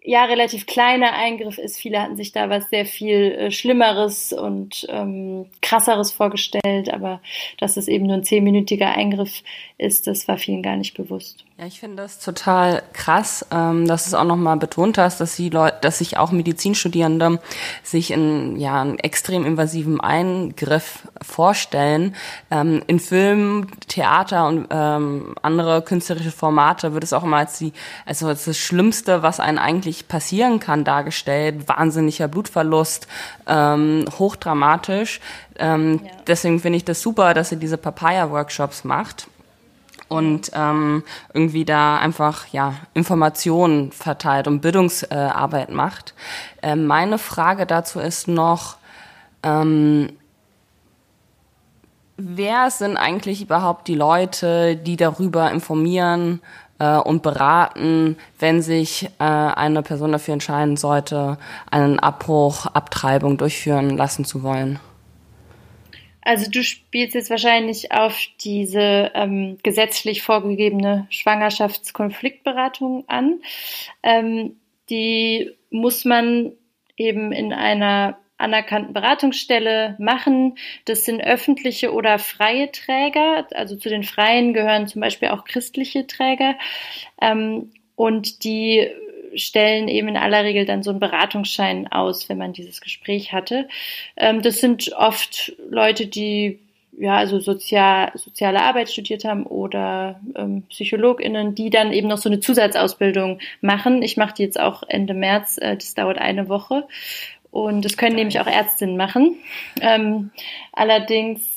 ja 0.04 0.24
relativ 0.24 0.66
kleiner 0.66 1.12
Eingriff 1.12 1.58
ist. 1.58 1.78
Viele 1.78 2.00
hatten 2.00 2.16
sich 2.16 2.32
da 2.32 2.50
was 2.50 2.68
sehr 2.70 2.86
viel 2.86 3.32
äh, 3.32 3.50
Schlimmeres 3.50 4.32
und 4.32 4.86
ähm, 4.88 5.46
krasseres 5.60 6.12
vorgestellt, 6.12 6.92
aber 6.92 7.20
dass 7.58 7.76
es 7.76 7.88
eben 7.88 8.06
nur 8.06 8.16
ein 8.16 8.24
zehnminütiger 8.24 8.90
Eingriff 8.90 9.42
ist, 9.78 10.06
das 10.06 10.26
war 10.28 10.38
vielen 10.38 10.62
gar 10.62 10.76
nicht 10.76 10.94
bewusst. 10.94 11.44
Ja, 11.62 11.68
ich 11.68 11.78
finde 11.78 12.02
das 12.02 12.18
total 12.18 12.82
krass, 12.92 13.46
ähm, 13.52 13.86
dass 13.86 14.08
es 14.08 14.14
auch 14.14 14.24
nochmal 14.24 14.56
betont 14.56 14.98
hast, 14.98 15.20
dass 15.20 15.36
die 15.36 15.48
Leute, 15.48 15.76
dass 15.82 15.98
sich 15.98 16.16
auch 16.16 16.32
Medizinstudierende 16.32 17.38
sich 17.84 18.10
in 18.10 18.56
ja 18.56 18.80
einen 18.80 18.98
extrem 18.98 19.46
invasiven 19.46 20.00
Eingriff 20.00 21.06
vorstellen. 21.20 22.16
Ähm, 22.50 22.82
in 22.88 22.98
Filmen, 22.98 23.70
Theater 23.86 24.48
und 24.48 24.66
ähm, 24.70 25.36
andere 25.42 25.82
künstlerische 25.82 26.32
Formate 26.32 26.94
wird 26.94 27.04
es 27.04 27.12
auch 27.12 27.22
immer 27.22 27.36
als 27.36 27.58
die, 27.58 27.72
also 28.06 28.26
als 28.26 28.44
das 28.46 28.58
Schlimmste, 28.58 29.22
was 29.22 29.38
einen 29.38 29.58
eigentlich 29.58 30.08
passieren 30.08 30.58
kann, 30.58 30.82
dargestellt. 30.82 31.68
Wahnsinniger 31.68 32.26
Blutverlust, 32.26 33.06
ähm, 33.46 34.06
hochdramatisch. 34.18 35.20
Ähm, 35.60 36.00
ja. 36.02 36.10
Deswegen 36.26 36.58
finde 36.58 36.78
ich 36.78 36.84
das 36.84 37.00
super, 37.00 37.34
dass 37.34 37.52
ihr 37.52 37.58
diese 37.58 37.76
Papaya-Workshops 37.76 38.82
macht 38.82 39.28
und 40.12 40.50
ähm, 40.54 41.02
irgendwie 41.32 41.64
da 41.64 41.96
einfach 41.96 42.46
ja 42.48 42.74
Informationen 42.92 43.92
verteilt 43.92 44.46
und 44.46 44.60
Bildungsarbeit 44.60 45.70
äh, 45.70 45.72
macht. 45.72 46.14
Äh, 46.60 46.76
meine 46.76 47.16
Frage 47.16 47.64
dazu 47.64 47.98
ist 47.98 48.28
noch, 48.28 48.76
ähm, 49.42 50.10
wer 52.18 52.70
sind 52.70 52.98
eigentlich 52.98 53.40
überhaupt 53.40 53.88
die 53.88 53.94
Leute, 53.94 54.76
die 54.76 54.96
darüber 54.96 55.50
informieren 55.50 56.42
äh, 56.78 56.98
und 56.98 57.22
beraten, 57.22 58.18
wenn 58.38 58.60
sich 58.60 59.08
äh, 59.18 59.24
eine 59.24 59.82
Person 59.82 60.12
dafür 60.12 60.34
entscheiden 60.34 60.76
sollte, 60.76 61.38
einen 61.70 61.98
Abbruch, 61.98 62.66
Abtreibung 62.66 63.38
durchführen 63.38 63.96
lassen 63.96 64.26
zu 64.26 64.42
wollen? 64.42 64.78
Also 66.22 66.50
du 66.50 66.62
spielst 66.62 67.14
jetzt 67.14 67.30
wahrscheinlich 67.30 67.92
auf 67.92 68.18
diese 68.40 69.10
ähm, 69.14 69.58
gesetzlich 69.62 70.22
vorgegebene 70.22 71.06
Schwangerschaftskonfliktberatung 71.10 73.04
an. 73.08 73.40
Ähm, 74.02 74.56
die 74.88 75.50
muss 75.70 76.04
man 76.04 76.52
eben 76.96 77.32
in 77.32 77.52
einer 77.52 78.18
anerkannten 78.38 78.92
Beratungsstelle 78.92 79.96
machen. 79.98 80.56
Das 80.84 81.04
sind 81.04 81.22
öffentliche 81.22 81.92
oder 81.92 82.18
freie 82.18 82.70
Träger. 82.72 83.46
Also 83.52 83.76
zu 83.76 83.88
den 83.88 84.02
freien 84.02 84.52
gehören 84.52 84.88
zum 84.88 85.00
Beispiel 85.00 85.28
auch 85.28 85.44
christliche 85.44 86.06
Träger. 86.06 86.56
Ähm, 87.20 87.72
und 87.94 88.44
die 88.44 88.90
stellen 89.34 89.88
eben 89.88 90.08
in 90.08 90.16
aller 90.16 90.44
Regel 90.44 90.64
dann 90.64 90.82
so 90.82 90.90
einen 90.90 91.00
Beratungsschein 91.00 91.90
aus, 91.90 92.28
wenn 92.28 92.38
man 92.38 92.52
dieses 92.52 92.80
Gespräch 92.80 93.32
hatte. 93.32 93.68
Ähm, 94.16 94.42
das 94.42 94.58
sind 94.58 94.92
oft 94.92 95.52
Leute, 95.70 96.06
die 96.06 96.58
ja, 96.98 97.16
also 97.16 97.40
sozial, 97.40 98.12
soziale 98.14 98.62
Arbeit 98.62 98.90
studiert 98.90 99.24
haben 99.24 99.44
oder 99.44 100.20
ähm, 100.34 100.64
PsychologInnen, 100.68 101.54
die 101.54 101.70
dann 101.70 101.92
eben 101.92 102.08
noch 102.08 102.18
so 102.18 102.28
eine 102.28 102.40
Zusatzausbildung 102.40 103.38
machen. 103.60 104.02
Ich 104.02 104.16
mache 104.16 104.34
die 104.34 104.42
jetzt 104.42 104.60
auch 104.60 104.82
Ende 104.86 105.14
März, 105.14 105.58
äh, 105.58 105.76
das 105.76 105.94
dauert 105.94 106.18
eine 106.18 106.48
Woche. 106.48 106.86
Und 107.50 107.84
das 107.84 107.96
können 107.96 108.16
nämlich 108.16 108.40
auch 108.40 108.46
Ärztinnen 108.46 108.96
machen. 108.96 109.36
Ähm, 109.80 110.30
allerdings 110.72 111.51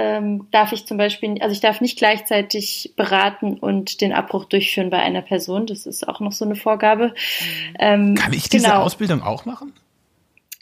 ähm, 0.00 0.46
darf 0.50 0.72
ich 0.72 0.86
zum 0.86 0.96
Beispiel, 0.96 1.36
also 1.40 1.52
ich 1.52 1.60
darf 1.60 1.80
nicht 1.82 1.98
gleichzeitig 1.98 2.94
beraten 2.96 3.58
und 3.58 4.00
den 4.00 4.12
Abbruch 4.12 4.46
durchführen 4.46 4.88
bei 4.88 4.98
einer 4.98 5.20
Person. 5.20 5.66
Das 5.66 5.84
ist 5.84 6.08
auch 6.08 6.20
noch 6.20 6.32
so 6.32 6.44
eine 6.44 6.56
Vorgabe. 6.56 7.08
Mhm. 7.08 7.76
Ähm, 7.78 8.14
Kann 8.14 8.32
ich 8.32 8.48
diese 8.48 8.66
genau. 8.66 8.80
Ausbildung 8.80 9.22
auch 9.22 9.44
machen? 9.44 9.74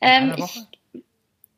Ähm, 0.01 0.35
ich, 0.37 0.61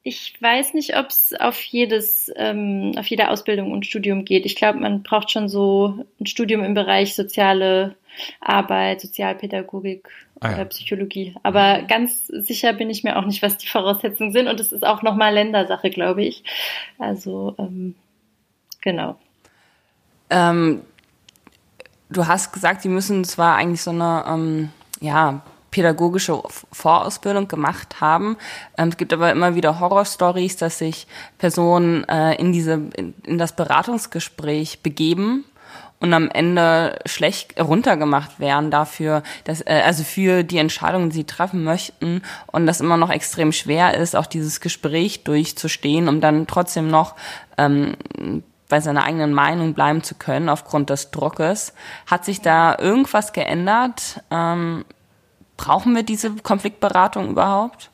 ich 0.03 0.41
weiß 0.41 0.73
nicht, 0.75 0.97
ob 0.97 1.09
es 1.11 1.35
auf 1.39 1.61
jedes, 1.61 2.33
ähm, 2.37 2.93
auf 2.97 3.07
jede 3.07 3.29
Ausbildung 3.29 3.73
und 3.73 3.85
Studium 3.85 4.25
geht. 4.25 4.47
Ich 4.47 4.57
glaube, 4.57 4.79
man 4.79 5.03
braucht 5.03 5.31
schon 5.31 5.49
so 5.49 6.07
ein 6.19 6.27
Studium 6.27 6.65
im 6.65 6.73
Bereich 6.73 7.15
soziale 7.15 7.97
Arbeit, 8.41 9.03
Sozialpädagogik 9.03 10.09
ah, 10.41 10.49
ja. 10.49 10.55
oder 10.55 10.65
Psychologie. 10.67 11.35
Aber 11.43 11.83
ganz 11.83 12.27
sicher 12.29 12.73
bin 12.73 12.89
ich 12.89 13.05
mir 13.05 13.19
auch 13.19 13.27
nicht, 13.27 13.43
was 13.43 13.59
die 13.59 13.69
Voraussetzungen 13.69 14.33
sind. 14.33 14.49
Und 14.49 14.59
es 14.59 14.73
ist 14.73 14.87
auch 14.87 15.03
nochmal 15.03 15.35
Ländersache, 15.35 15.91
glaube 15.91 16.25
ich. 16.25 16.45
Also, 16.99 17.55
ähm, 17.59 17.95
genau. 18.81 19.19
Ähm, 20.31 20.81
du 22.09 22.27
hast 22.27 22.53
gesagt, 22.53 22.85
die 22.85 22.89
müssen 22.89 23.25
zwar 23.25 23.57
eigentlich 23.57 23.83
so 23.83 23.91
eine, 23.91 24.25
ähm, 24.27 24.71
ja, 25.01 25.43
pädagogische 25.71 26.43
Vorausbildung 26.73 27.49
gemacht 27.49 28.01
haben. 28.01 28.37
Ähm, 28.77 28.89
es 28.89 28.97
gibt 28.97 29.13
aber 29.13 29.31
immer 29.31 29.55
wieder 29.55 29.81
Horrorstories, 29.81 30.57
dass 30.57 30.79
sich 30.79 31.07
Personen 31.39 32.09
äh, 32.09 32.35
in 32.35 32.53
diese 32.53 32.81
in, 32.97 33.39
das 33.39 33.55
Beratungsgespräch 33.55 34.83
begeben 34.83 35.45
und 36.01 36.15
am 36.15 36.31
Ende 36.31 36.99
schlecht 37.07 37.61
runtergemacht 37.61 38.41
werden 38.41 38.71
dafür, 38.71 39.23
dass, 39.45 39.61
äh, 39.61 39.83
also 39.85 40.03
für 40.03 40.43
die 40.43 40.59
Entscheidungen, 40.59 41.11
die 41.11 41.17
sie 41.17 41.25
treffen 41.25 41.63
möchten 41.63 42.23
und 42.47 42.67
das 42.67 42.81
immer 42.81 42.97
noch 42.97 43.11
extrem 43.11 43.53
schwer 43.53 43.97
ist, 43.97 44.17
auch 44.17 44.27
dieses 44.27 44.61
Gespräch 44.61 45.25
durchzustehen, 45.25 46.09
um 46.09 46.21
dann 46.21 46.47
trotzdem 46.47 46.89
noch 46.89 47.15
ähm, 47.59 47.97
bei 48.69 48.81
seiner 48.81 49.05
eigenen 49.05 49.35
Meinung 49.35 49.75
bleiben 49.75 50.03
zu 50.03 50.15
können 50.15 50.49
aufgrund 50.49 50.91
des 50.91 51.11
Druckes. 51.11 51.75
Hat 52.07 52.25
sich 52.25 52.41
da 52.41 52.79
irgendwas 52.79 53.33
geändert? 53.33 54.23
Ähm, 54.31 54.85
brauchen 55.61 55.95
wir 55.95 56.03
diese 56.03 56.31
Konfliktberatung 56.37 57.29
überhaupt? 57.29 57.91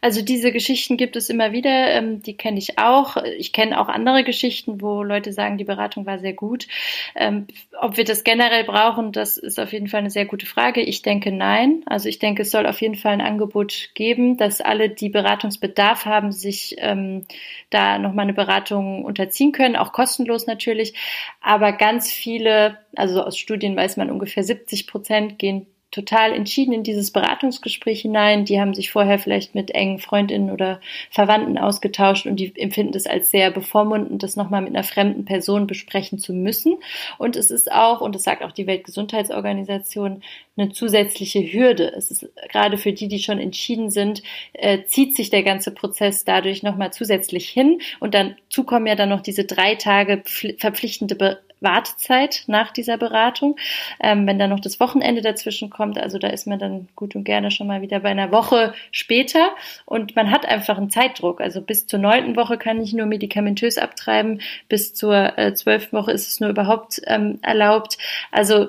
Also 0.00 0.22
diese 0.22 0.52
Geschichten 0.52 0.96
gibt 0.96 1.16
es 1.16 1.28
immer 1.28 1.52
wieder, 1.52 1.90
ähm, 1.92 2.22
die 2.22 2.36
kenne 2.36 2.58
ich 2.58 2.78
auch. 2.78 3.16
Ich 3.36 3.52
kenne 3.52 3.80
auch 3.80 3.88
andere 3.88 4.22
Geschichten, 4.22 4.80
wo 4.80 5.02
Leute 5.02 5.32
sagen, 5.32 5.58
die 5.58 5.64
Beratung 5.64 6.06
war 6.06 6.18
sehr 6.18 6.32
gut. 6.32 6.68
Ähm, 7.16 7.46
ob 7.80 7.96
wir 7.96 8.04
das 8.04 8.22
generell 8.24 8.64
brauchen, 8.64 9.12
das 9.12 9.36
ist 9.36 9.58
auf 9.58 9.72
jeden 9.72 9.88
Fall 9.88 10.00
eine 10.00 10.10
sehr 10.10 10.26
gute 10.26 10.46
Frage. 10.46 10.80
Ich 10.82 11.02
denke 11.02 11.32
nein. 11.32 11.82
Also 11.86 12.08
ich 12.08 12.18
denke, 12.18 12.42
es 12.42 12.50
soll 12.50 12.66
auf 12.66 12.80
jeden 12.80 12.94
Fall 12.94 13.12
ein 13.12 13.20
Angebot 13.20 13.90
geben, 13.94 14.36
dass 14.36 14.60
alle, 14.60 14.88
die 14.88 15.08
Beratungsbedarf 15.08 16.04
haben, 16.04 16.32
sich 16.32 16.76
ähm, 16.78 17.26
da 17.70 17.98
nochmal 17.98 18.24
eine 18.24 18.34
Beratung 18.34 19.04
unterziehen 19.04 19.52
können, 19.52 19.76
auch 19.76 19.92
kostenlos 19.92 20.46
natürlich. 20.46 20.94
Aber 21.40 21.72
ganz 21.72 22.10
viele, 22.10 22.78
also 22.94 23.22
aus 23.22 23.36
Studien 23.36 23.76
weiß 23.76 23.96
man 23.96 24.10
ungefähr 24.10 24.44
70 24.44 24.86
Prozent 24.86 25.38
gehen 25.38 25.66
total 25.90 26.32
entschieden 26.32 26.72
in 26.72 26.82
dieses 26.82 27.10
Beratungsgespräch 27.12 28.02
hinein. 28.02 28.44
Die 28.44 28.60
haben 28.60 28.74
sich 28.74 28.90
vorher 28.90 29.18
vielleicht 29.18 29.54
mit 29.54 29.70
engen 29.70 29.98
Freundinnen 29.98 30.50
oder 30.50 30.80
Verwandten 31.10 31.56
ausgetauscht 31.56 32.26
und 32.26 32.36
die 32.36 32.52
empfinden 32.56 32.94
es 32.94 33.06
als 33.06 33.30
sehr 33.30 33.50
bevormundend, 33.50 34.22
das 34.22 34.36
nochmal 34.36 34.60
mit 34.60 34.74
einer 34.74 34.84
fremden 34.84 35.24
Person 35.24 35.66
besprechen 35.66 36.18
zu 36.18 36.34
müssen. 36.34 36.76
Und 37.16 37.36
es 37.36 37.50
ist 37.50 37.72
auch, 37.72 38.02
und 38.02 38.14
das 38.14 38.24
sagt 38.24 38.42
auch 38.42 38.52
die 38.52 38.66
Weltgesundheitsorganisation, 38.66 40.22
eine 40.58 40.72
zusätzliche 40.72 41.40
Hürde. 41.40 41.92
Es 41.96 42.10
ist 42.10 42.28
gerade 42.50 42.78
für 42.78 42.92
die, 42.92 43.08
die 43.08 43.20
schon 43.20 43.38
entschieden 43.38 43.90
sind, 43.90 44.22
äh, 44.52 44.84
zieht 44.84 45.16
sich 45.16 45.30
der 45.30 45.42
ganze 45.42 45.70
Prozess 45.70 46.24
dadurch 46.24 46.62
nochmal 46.62 46.92
zusätzlich 46.92 47.48
hin. 47.48 47.80
Und 48.00 48.14
dann 48.14 48.36
zukommen 48.50 48.86
ja 48.86 48.94
dann 48.94 49.08
noch 49.08 49.22
diese 49.22 49.44
drei 49.44 49.76
Tage 49.76 50.22
verpflichtende 50.58 51.14
Be 51.14 51.38
Wartezeit 51.60 52.44
nach 52.46 52.72
dieser 52.72 52.96
Beratung. 52.96 53.56
Ähm, 54.00 54.26
wenn 54.26 54.38
dann 54.38 54.50
noch 54.50 54.60
das 54.60 54.80
Wochenende 54.80 55.22
dazwischen 55.22 55.70
kommt, 55.70 55.98
also 55.98 56.18
da 56.18 56.28
ist 56.28 56.46
man 56.46 56.58
dann 56.58 56.88
gut 56.96 57.14
und 57.16 57.24
gerne 57.24 57.50
schon 57.50 57.66
mal 57.66 57.82
wieder 57.82 58.00
bei 58.00 58.10
einer 58.10 58.32
Woche 58.32 58.74
später 58.90 59.50
und 59.84 60.16
man 60.16 60.30
hat 60.30 60.46
einfach 60.46 60.78
einen 60.78 60.90
Zeitdruck. 60.90 61.40
Also 61.40 61.60
bis 61.60 61.86
zur 61.86 61.98
neunten 61.98 62.36
Woche 62.36 62.58
kann 62.58 62.80
ich 62.80 62.92
nur 62.92 63.06
medikamentös 63.06 63.78
abtreiben, 63.78 64.40
bis 64.68 64.94
zur 64.94 65.38
äh, 65.38 65.54
zwölften 65.54 65.96
Woche 65.96 66.12
ist 66.12 66.28
es 66.28 66.40
nur 66.40 66.50
überhaupt 66.50 67.00
ähm, 67.06 67.38
erlaubt. 67.42 67.98
Also 68.30 68.68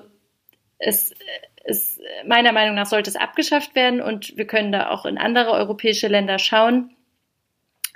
es 0.80 1.14
es, 1.66 2.00
meiner 2.26 2.52
Meinung 2.52 2.76
nach 2.76 2.88
sollte 2.88 3.10
es 3.10 3.16
abgeschafft 3.16 3.76
werden 3.76 4.02
und 4.02 4.36
wir 4.38 4.48
können 4.48 4.72
da 4.72 4.90
auch 4.90 5.06
in 5.06 5.18
andere 5.18 5.52
europäische 5.52 6.08
Länder 6.08 6.40
schauen 6.40 6.96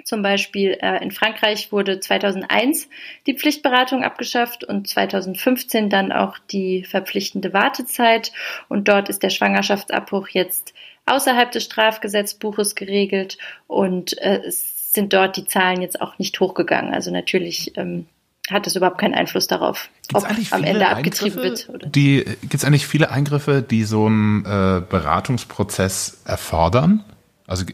zum 0.03 0.21
Beispiel 0.21 0.77
äh, 0.81 1.01
in 1.03 1.11
Frankreich 1.11 1.71
wurde 1.71 1.99
2001 1.99 2.89
die 3.25 3.35
Pflichtberatung 3.35 4.03
abgeschafft 4.03 4.63
und 4.63 4.87
2015 4.87 5.89
dann 5.89 6.11
auch 6.11 6.37
die 6.51 6.83
verpflichtende 6.83 7.53
Wartezeit. 7.53 8.31
Und 8.69 8.87
dort 8.87 9.09
ist 9.09 9.23
der 9.23 9.29
Schwangerschaftsabbruch 9.29 10.27
jetzt 10.29 10.73
außerhalb 11.05 11.51
des 11.51 11.63
Strafgesetzbuches 11.63 12.75
geregelt 12.75 13.37
und 13.67 14.17
äh, 14.19 14.41
es 14.45 14.93
sind 14.93 15.13
dort 15.13 15.37
die 15.37 15.45
Zahlen 15.45 15.81
jetzt 15.81 16.01
auch 16.01 16.19
nicht 16.19 16.39
hochgegangen. 16.39 16.93
Also 16.93 17.11
natürlich 17.11 17.75
ähm, 17.77 18.05
hat 18.49 18.67
es 18.67 18.75
überhaupt 18.75 18.99
keinen 18.99 19.13
Einfluss 19.13 19.47
darauf, 19.47 19.89
gibt's 20.07 20.23
ob 20.23 20.53
am 20.53 20.63
Ende 20.63 20.87
abgetrieben 20.87 21.41
wird. 21.41 21.67
Gibt 21.93 22.53
es 22.53 22.63
eigentlich 22.63 22.87
viele 22.87 23.09
Eingriffe, 23.09 23.61
die 23.61 23.83
so 23.83 24.05
einen 24.05 24.45
äh, 24.45 24.81
Beratungsprozess 24.87 26.21
erfordern? 26.25 27.03
Also 27.47 27.65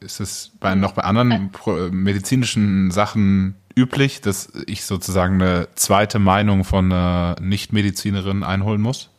ist 0.00 0.20
es 0.20 0.52
bei, 0.60 0.74
noch 0.74 0.92
bei 0.92 1.02
anderen 1.02 1.50
medizinischen 1.90 2.90
Sachen 2.90 3.54
üblich, 3.76 4.20
dass 4.20 4.52
ich 4.66 4.84
sozusagen 4.84 5.40
eine 5.40 5.68
zweite 5.74 6.18
Meinung 6.18 6.64
von 6.64 6.92
einer 6.92 7.36
Nichtmedizinerin 7.40 8.42
einholen 8.42 8.80
muss? 8.80 9.10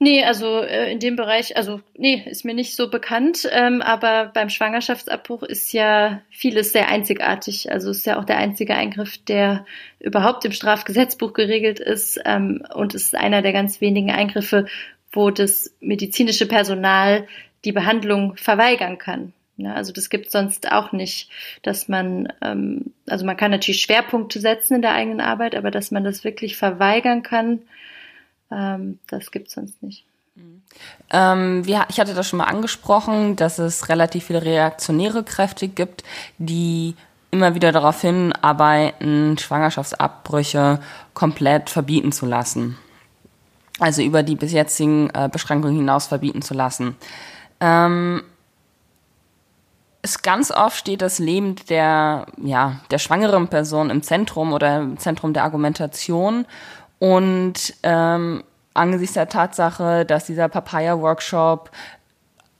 Nee, 0.00 0.22
also 0.22 0.62
äh, 0.62 0.92
in 0.92 1.00
dem 1.00 1.16
Bereich, 1.16 1.56
also 1.56 1.80
nee, 1.96 2.22
ist 2.24 2.44
mir 2.44 2.54
nicht 2.54 2.76
so 2.76 2.88
bekannt, 2.88 3.48
ähm, 3.50 3.82
aber 3.82 4.30
beim 4.32 4.48
Schwangerschaftsabbruch 4.48 5.42
ist 5.42 5.72
ja 5.72 6.22
vieles 6.30 6.72
sehr 6.72 6.88
einzigartig. 6.88 7.72
Also 7.72 7.90
ist 7.90 8.06
ja 8.06 8.20
auch 8.20 8.24
der 8.24 8.38
einzige 8.38 8.76
Eingriff, 8.76 9.18
der 9.24 9.66
überhaupt 9.98 10.44
im 10.44 10.52
Strafgesetzbuch 10.52 11.32
geregelt 11.32 11.80
ist 11.80 12.20
ähm, 12.24 12.64
und 12.74 12.94
ist 12.94 13.16
einer 13.16 13.42
der 13.42 13.52
ganz 13.52 13.80
wenigen 13.80 14.12
Eingriffe, 14.12 14.66
wo 15.10 15.30
das 15.32 15.74
medizinische 15.80 16.46
Personal 16.46 17.26
die 17.64 17.72
Behandlung 17.72 18.36
verweigern 18.36 18.98
kann. 18.98 19.32
Ja, 19.56 19.74
also 19.74 19.92
das 19.92 20.08
gibt 20.08 20.30
sonst 20.30 20.70
auch 20.70 20.92
nicht, 20.92 21.30
dass 21.62 21.88
man, 21.88 22.32
ähm, 22.42 22.92
also 23.08 23.26
man 23.26 23.36
kann 23.36 23.50
natürlich 23.50 23.82
Schwerpunkte 23.82 24.40
setzen 24.40 24.76
in 24.76 24.82
der 24.82 24.94
eigenen 24.94 25.20
Arbeit, 25.20 25.56
aber 25.56 25.72
dass 25.72 25.90
man 25.90 26.04
das 26.04 26.22
wirklich 26.22 26.56
verweigern 26.56 27.24
kann, 27.24 27.62
ähm, 28.52 29.00
das 29.08 29.32
gibt 29.32 29.50
sonst 29.50 29.82
nicht. 29.82 30.04
Ähm, 31.10 31.66
wir, 31.66 31.86
ich 31.88 31.98
hatte 31.98 32.14
das 32.14 32.28
schon 32.28 32.38
mal 32.38 32.44
angesprochen, 32.44 33.34
dass 33.34 33.58
es 33.58 33.88
relativ 33.88 34.26
viele 34.26 34.44
reaktionäre 34.44 35.24
Kräfte 35.24 35.66
gibt, 35.66 36.04
die 36.38 36.94
immer 37.30 37.54
wieder 37.54 37.72
darauf 37.72 38.00
hinarbeiten, 38.00 39.36
Schwangerschaftsabbrüche 39.38 40.80
komplett 41.14 41.70
verbieten 41.70 42.12
zu 42.12 42.26
lassen. 42.26 42.78
Also 43.80 44.02
über 44.02 44.22
die 44.22 44.36
bis 44.36 44.52
jetzigen 44.52 45.10
äh, 45.10 45.28
Beschränkungen 45.30 45.76
hinaus 45.76 46.06
verbieten 46.06 46.42
zu 46.42 46.54
lassen. 46.54 46.96
Ähm, 47.60 48.22
es 50.02 50.22
ganz 50.22 50.50
oft 50.50 50.76
steht 50.76 51.02
das 51.02 51.18
Leben 51.18 51.56
der, 51.68 52.26
ja, 52.42 52.80
der 52.90 52.98
schwangeren 52.98 53.48
Person 53.48 53.90
im 53.90 54.02
Zentrum 54.02 54.52
oder 54.52 54.78
im 54.78 54.98
Zentrum 54.98 55.32
der 55.32 55.44
Argumentation. 55.44 56.46
Und 56.98 57.74
ähm, 57.82 58.42
angesichts 58.74 59.14
der 59.14 59.28
Tatsache, 59.28 60.04
dass 60.04 60.26
dieser 60.26 60.48
Papaya-Workshop 60.48 61.70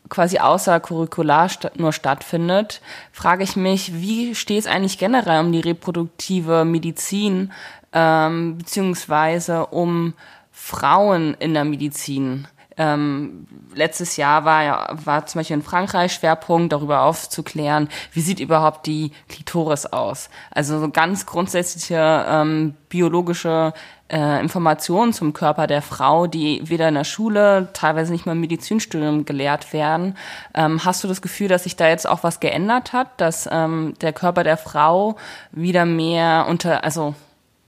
quasi 0.08 0.38
außer 0.38 0.80
curricular 0.80 1.50
nur 1.76 1.92
stattfindet, 1.92 2.80
frage 3.12 3.44
ich 3.44 3.56
mich, 3.56 3.94
wie 3.94 4.34
steht 4.34 4.60
es 4.60 4.66
eigentlich 4.66 4.98
generell 4.98 5.40
um 5.40 5.52
die 5.52 5.60
reproduktive 5.60 6.64
Medizin 6.64 7.52
ähm, 7.92 8.58
beziehungsweise 8.58 9.66
um 9.66 10.14
Frauen 10.50 11.34
in 11.34 11.54
der 11.54 11.64
Medizin? 11.64 12.48
Ähm, 12.78 13.46
letztes 13.74 14.16
Jahr 14.16 14.44
war 14.44 14.62
ja 14.62 14.88
war 15.04 15.26
zum 15.26 15.40
Beispiel 15.40 15.56
in 15.56 15.62
Frankreich 15.62 16.12
Schwerpunkt, 16.12 16.72
darüber 16.72 17.02
aufzuklären, 17.02 17.88
wie 18.12 18.20
sieht 18.20 18.40
überhaupt 18.40 18.86
die 18.86 19.12
Klitoris 19.28 19.86
aus. 19.86 20.30
Also 20.50 20.78
so 20.78 20.88
ganz 20.88 21.26
grundsätzliche 21.26 22.24
ähm, 22.28 22.74
biologische 22.88 23.74
äh, 24.10 24.40
Informationen 24.40 25.12
zum 25.12 25.32
Körper 25.32 25.66
der 25.66 25.82
Frau, 25.82 26.26
die 26.26 26.62
weder 26.64 26.88
in 26.88 26.94
der 26.94 27.04
Schule, 27.04 27.68
teilweise 27.72 28.12
nicht 28.12 28.26
mal 28.26 28.32
im 28.32 28.40
Medizinstudium 28.40 29.24
gelehrt 29.24 29.72
werden. 29.72 30.16
Ähm, 30.54 30.84
hast 30.84 31.04
du 31.04 31.08
das 31.08 31.20
Gefühl, 31.20 31.48
dass 31.48 31.64
sich 31.64 31.76
da 31.76 31.88
jetzt 31.88 32.08
auch 32.08 32.22
was 32.22 32.40
geändert 32.40 32.92
hat, 32.92 33.08
dass 33.20 33.48
ähm, 33.50 33.94
der 34.00 34.12
Körper 34.12 34.44
der 34.44 34.56
Frau 34.56 35.16
wieder 35.52 35.84
mehr 35.84 36.46
unter, 36.48 36.84
also 36.84 37.14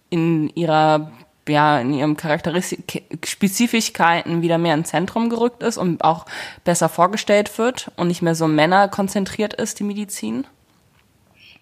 in 0.08 0.48
ihrer 0.50 1.10
ja 1.48 1.80
in 1.80 1.92
ihren 1.92 2.16
Charakteristik 2.16 3.04
Spezifischkeiten 3.24 4.42
wieder 4.42 4.58
mehr 4.58 4.74
ins 4.74 4.90
Zentrum 4.90 5.30
gerückt 5.30 5.62
ist 5.62 5.78
und 5.78 6.04
auch 6.04 6.26
besser 6.64 6.88
vorgestellt 6.88 7.58
wird 7.58 7.90
und 7.96 8.08
nicht 8.08 8.22
mehr 8.22 8.34
so 8.34 8.46
männerkonzentriert 8.46 9.54
ist, 9.54 9.78
die 9.78 9.84
Medizin? 9.84 10.46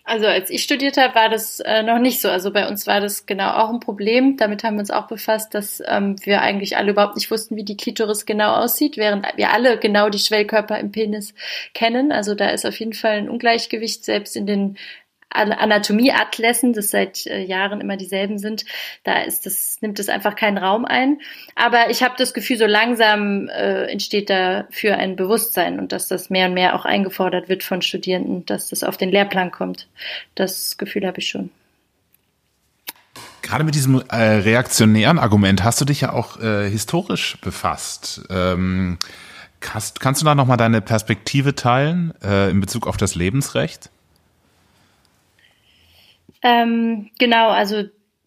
Also 0.09 0.27
als 0.27 0.49
ich 0.49 0.63
studiert 0.63 0.97
habe, 0.97 1.15
war 1.15 1.29
das 1.29 1.61
äh, 1.61 1.83
noch 1.83 1.99
nicht 1.99 2.23
so. 2.23 2.31
Also 2.31 2.51
bei 2.51 2.67
uns 2.67 2.87
war 2.87 2.99
das 2.99 3.27
genau 3.27 3.51
auch 3.51 3.69
ein 3.69 3.79
Problem. 3.81 4.39
Damit 4.39 4.65
haben 4.65 4.77
wir 4.77 4.81
uns 4.81 4.91
auch 4.91 5.07
befasst, 5.07 5.53
dass 5.53 5.83
ähm, 5.87 6.17
wir 6.25 6.41
eigentlich 6.41 6.79
alle 6.79 6.93
überhaupt 6.93 7.17
nicht 7.17 7.31
wussten, 7.31 7.57
wie 7.57 7.65
die 7.65 7.77
Klitoris 7.77 8.25
genau 8.25 8.55
aussieht, 8.55 8.97
während 8.97 9.27
wir 9.37 9.53
alle 9.53 9.79
genau 9.79 10.09
die 10.09 10.19
Schwellkörper 10.19 10.79
im 10.79 10.93
Penis 10.93 11.35
kennen. 11.75 12.11
Also 12.11 12.35
da 12.35 12.49
ist 12.49 12.65
auf 12.65 12.79
jeden 12.81 12.95
Fall 12.95 13.19
ein 13.19 13.29
Ungleichgewicht 13.29 14.03
selbst 14.03 14.35
in 14.35 14.47
den 14.47 14.79
Anatomieatlassen, 15.31 16.73
das 16.73 16.91
seit 16.91 17.27
äh, 17.27 17.43
Jahren 17.43 17.81
immer 17.81 17.97
dieselben 17.97 18.39
sind, 18.39 18.65
da 19.05 19.23
ist 19.23 19.47
das, 19.47 19.79
nimmt 19.81 19.99
es 19.99 20.09
einfach 20.09 20.35
keinen 20.37 20.59
Raum 20.59 20.85
ein. 20.85 21.21
Aber 21.55 21.91
ich 21.91 22.03
habe 22.03 22.15
das 22.17 22.35
Gefühl, 22.35 22.57
so 22.57 22.67
langsam 22.67 23.49
äh, 23.49 23.85
entsteht 23.85 24.31
dafür 24.31 24.97
ein 24.97 25.17
Bewusstsein 25.17 25.79
und 25.79 25.93
dass 25.93 26.09
das 26.09 26.31
mehr 26.31 26.47
und 26.49 26.55
mehr 26.55 26.75
auch 26.75 26.85
eingefordert 26.85 27.49
wird 27.49 27.63
von 27.63 27.83
Studierenden, 27.83 28.47
dass 28.47 28.71
das 28.71 28.83
auf 28.83 28.97
den 28.97 29.11
Lehrplan 29.11 29.51
kommt. 29.51 29.89
Das 30.35 30.77
Gefühl 30.79 31.07
habe 31.07 31.19
ich 31.19 31.29
schon. 31.29 31.51
Gerade 33.43 33.65
mit 33.65 33.75
diesem 33.75 34.03
äh, 34.11 34.17
reaktionären 34.17 35.19
Argument 35.19 35.65
hast 35.65 35.81
du 35.81 35.85
dich 35.85 36.03
ja 36.03 36.13
auch 36.13 36.39
äh, 36.39 36.69
historisch 36.69 37.39
befasst. 37.41 38.23
Ähm, 38.29 38.99
kannst, 39.61 40.01
kannst 40.01 40.21
du 40.21 40.27
da 40.27 40.35
nochmal 40.35 40.59
deine 40.59 40.83
Perspektive 40.83 41.55
teilen 41.55 42.13
äh, 42.23 42.51
in 42.51 42.61
Bezug 42.61 42.87
auf 42.87 42.97
das 42.97 43.15
Lebensrecht? 43.15 43.91
Ähm, 46.43 47.11
genau, 47.19 47.49
also 47.49 47.85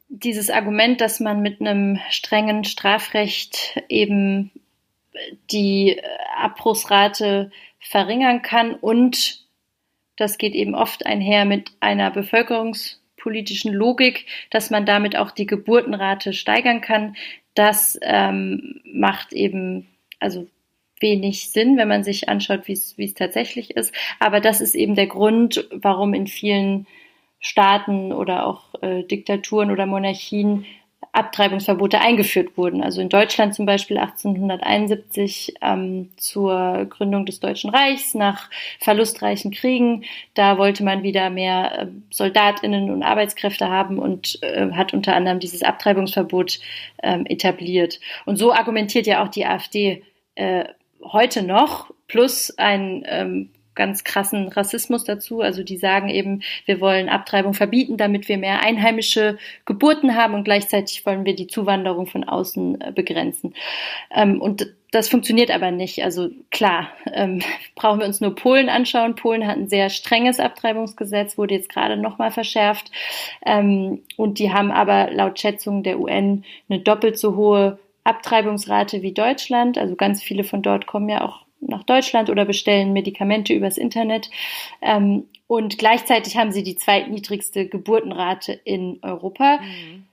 dieses 0.10 0.50
Argument, 0.50 1.00
dass 1.00 1.19
man 1.19 1.41
mit 1.41 1.62
einem 1.62 2.00
strengen 2.10 2.63
Strafrecht 2.63 3.82
eben 3.88 4.52
die 5.52 6.02
Abbruchsrate 6.38 7.52
verringern 7.80 8.41
kann 8.41 8.76
und 8.76 9.41
das 10.17 10.38
geht 10.38 10.54
eben 10.54 10.76
oft 10.76 11.06
einher 11.06 11.45
mit 11.45 11.71
einer 11.80 12.12
bevölkerungspolitischen 12.12 13.74
Logik, 13.74 14.26
dass 14.50 14.69
man 14.69 14.86
damit 14.86 15.15
auch 15.15 15.32
die 15.32 15.45
Geburtenrate 15.45 16.34
steigern 16.34 16.82
kann. 16.82 17.15
Das 17.56 17.97
ähm, 18.02 18.82
macht 18.86 19.34
eben 19.34 19.88
also 20.19 20.47
wenig 21.00 21.50
Sinn, 21.50 21.78
wenn 21.78 21.88
man 21.88 22.04
sich 22.04 22.30
anschaut, 22.30 22.67
wie 22.67 22.74
es 22.74 23.13
tatsächlich 23.15 23.71
ist. 23.71 23.93
Aber 24.19 24.39
das 24.39 24.62
ist 24.62 24.76
eben 24.76 24.95
der 24.95 25.08
Grund, 25.08 25.67
warum 25.71 26.13
in 26.13 26.28
vielen 26.28 26.86
Staaten 27.41 28.13
oder 28.13 28.45
auch 28.45 28.63
äh, 28.82 29.04
Diktaturen 29.04 29.71
oder 29.71 29.86
Monarchien 29.86 30.65
Abtreibungsverbote 31.13 31.99
eingeführt 31.99 32.58
wurden. 32.58 32.82
Also 32.82 33.01
in 33.01 33.10
Deutschland 33.10 33.54
zum 33.54 33.65
Beispiel 33.65 33.97
1871 33.97 35.56
ähm, 35.62 36.10
zur 36.15 36.86
Gründung 36.86 37.25
des 37.25 37.41
Deutschen 37.41 37.69
Reichs 37.69 38.13
nach 38.13 38.49
verlustreichen 38.80 39.51
Kriegen. 39.51 40.06
Da 40.36 40.58
wollte 40.58 40.84
man 40.84 41.04
wieder 41.04 41.30
mehr 41.30 41.80
äh, 41.80 41.88
Soldatinnen 42.12 42.89
und 42.91 43.04
Arbeitskräfte 43.04 43.67
haben 43.67 43.99
und 43.99 44.41
äh, 44.41 44.71
hat 44.71 44.93
unter 44.93 45.13
anderem 45.13 45.39
dieses 45.39 45.63
Abtreibungsverbot 45.63 46.60
ähm, 47.04 47.25
etabliert. 47.25 47.99
Und 48.25 48.38
so 48.38 48.54
argumentiert 48.54 49.06
ja 49.06 49.21
auch 49.21 49.27
die 49.27 49.45
AfD 49.45 50.04
äh, 50.36 50.63
heute 51.04 51.43
noch, 51.43 51.91
plus 52.08 52.58
ein 52.58 53.04
ähm, 53.08 53.49
ganz 53.76 54.04
krassen 54.04 54.50
Rassismus 54.50 55.04
dazu. 55.04 55.42
Also 55.42 55.64
die 55.64 55.78
sagen 55.78 56.10
eben, 56.10 56.42
wir 56.66 56.82
wollen 56.82 57.10
Abtreibung 57.10 57.54
verbieten, 57.54 57.98
damit 57.98 58.28
wir 58.28 58.38
mehr 58.38 58.62
einheimische 58.62 59.38
Geburten 59.66 60.16
haben 60.16 60.34
und 60.34 60.44
gleichzeitig 60.44 61.06
wollen 61.06 61.26
wir 61.26 61.36
die 61.36 61.48
Zuwanderung 61.48 62.08
von 62.08 62.24
außen 62.24 62.82
äh, 62.82 62.92
begrenzen. 62.92 63.54
Ähm, 64.14 64.42
und 64.42 64.68
das 64.92 65.08
funktioniert 65.08 65.52
aber 65.52 65.72
nicht. 65.72 66.04
Also 66.04 66.30
klar, 66.52 66.90
ähm, 67.14 67.42
brauchen 67.76 68.02
wir 68.02 68.08
uns 68.08 68.20
nur 68.20 68.36
Polen 68.36 68.70
anschauen. 68.70 69.16
Polen 69.16 69.48
hat 69.48 69.58
ein 69.58 69.70
sehr 69.70 69.90
strenges 69.90 70.40
Abtreibungsgesetz, 70.40 71.38
wurde 71.38 71.56
jetzt 71.56 71.70
gerade 71.70 71.96
nochmal 71.96 72.32
verschärft. 72.32 72.92
Ähm, 73.46 74.02
und 74.18 74.40
die 74.40 74.52
haben 74.52 74.72
aber 74.72 75.10
laut 75.12 75.40
Schätzungen 75.40 75.84
der 75.84 76.00
UN 76.00 76.44
eine 76.70 76.80
doppelt 76.80 77.18
so 77.18 77.36
hohe 77.36 77.80
Abtreibungsrate 78.04 79.02
wie 79.02 79.14
Deutschland. 79.14 79.78
Also 79.78 79.96
ganz 79.96 80.22
viele 80.22 80.44
von 80.44 80.62
dort 80.62 80.88
kommen 80.88 81.08
ja 81.08 81.22
auch 81.22 81.46
nach 81.62 81.84
Deutschland 81.84 82.30
oder 82.30 82.45
bestellen 82.45 82.93
Medikamente 82.93 83.54
übers 83.54 83.78
Internet. 83.78 84.30
Ähm, 84.82 85.28
und 85.47 85.78
gleichzeitig 85.78 86.38
haben 86.38 86.52
sie 86.52 86.63
die 86.63 86.76
zweitniedrigste 86.76 87.67
Geburtenrate 87.67 88.54
in 88.63 89.00
Europa. 89.02 89.60
Mhm. 89.62 90.06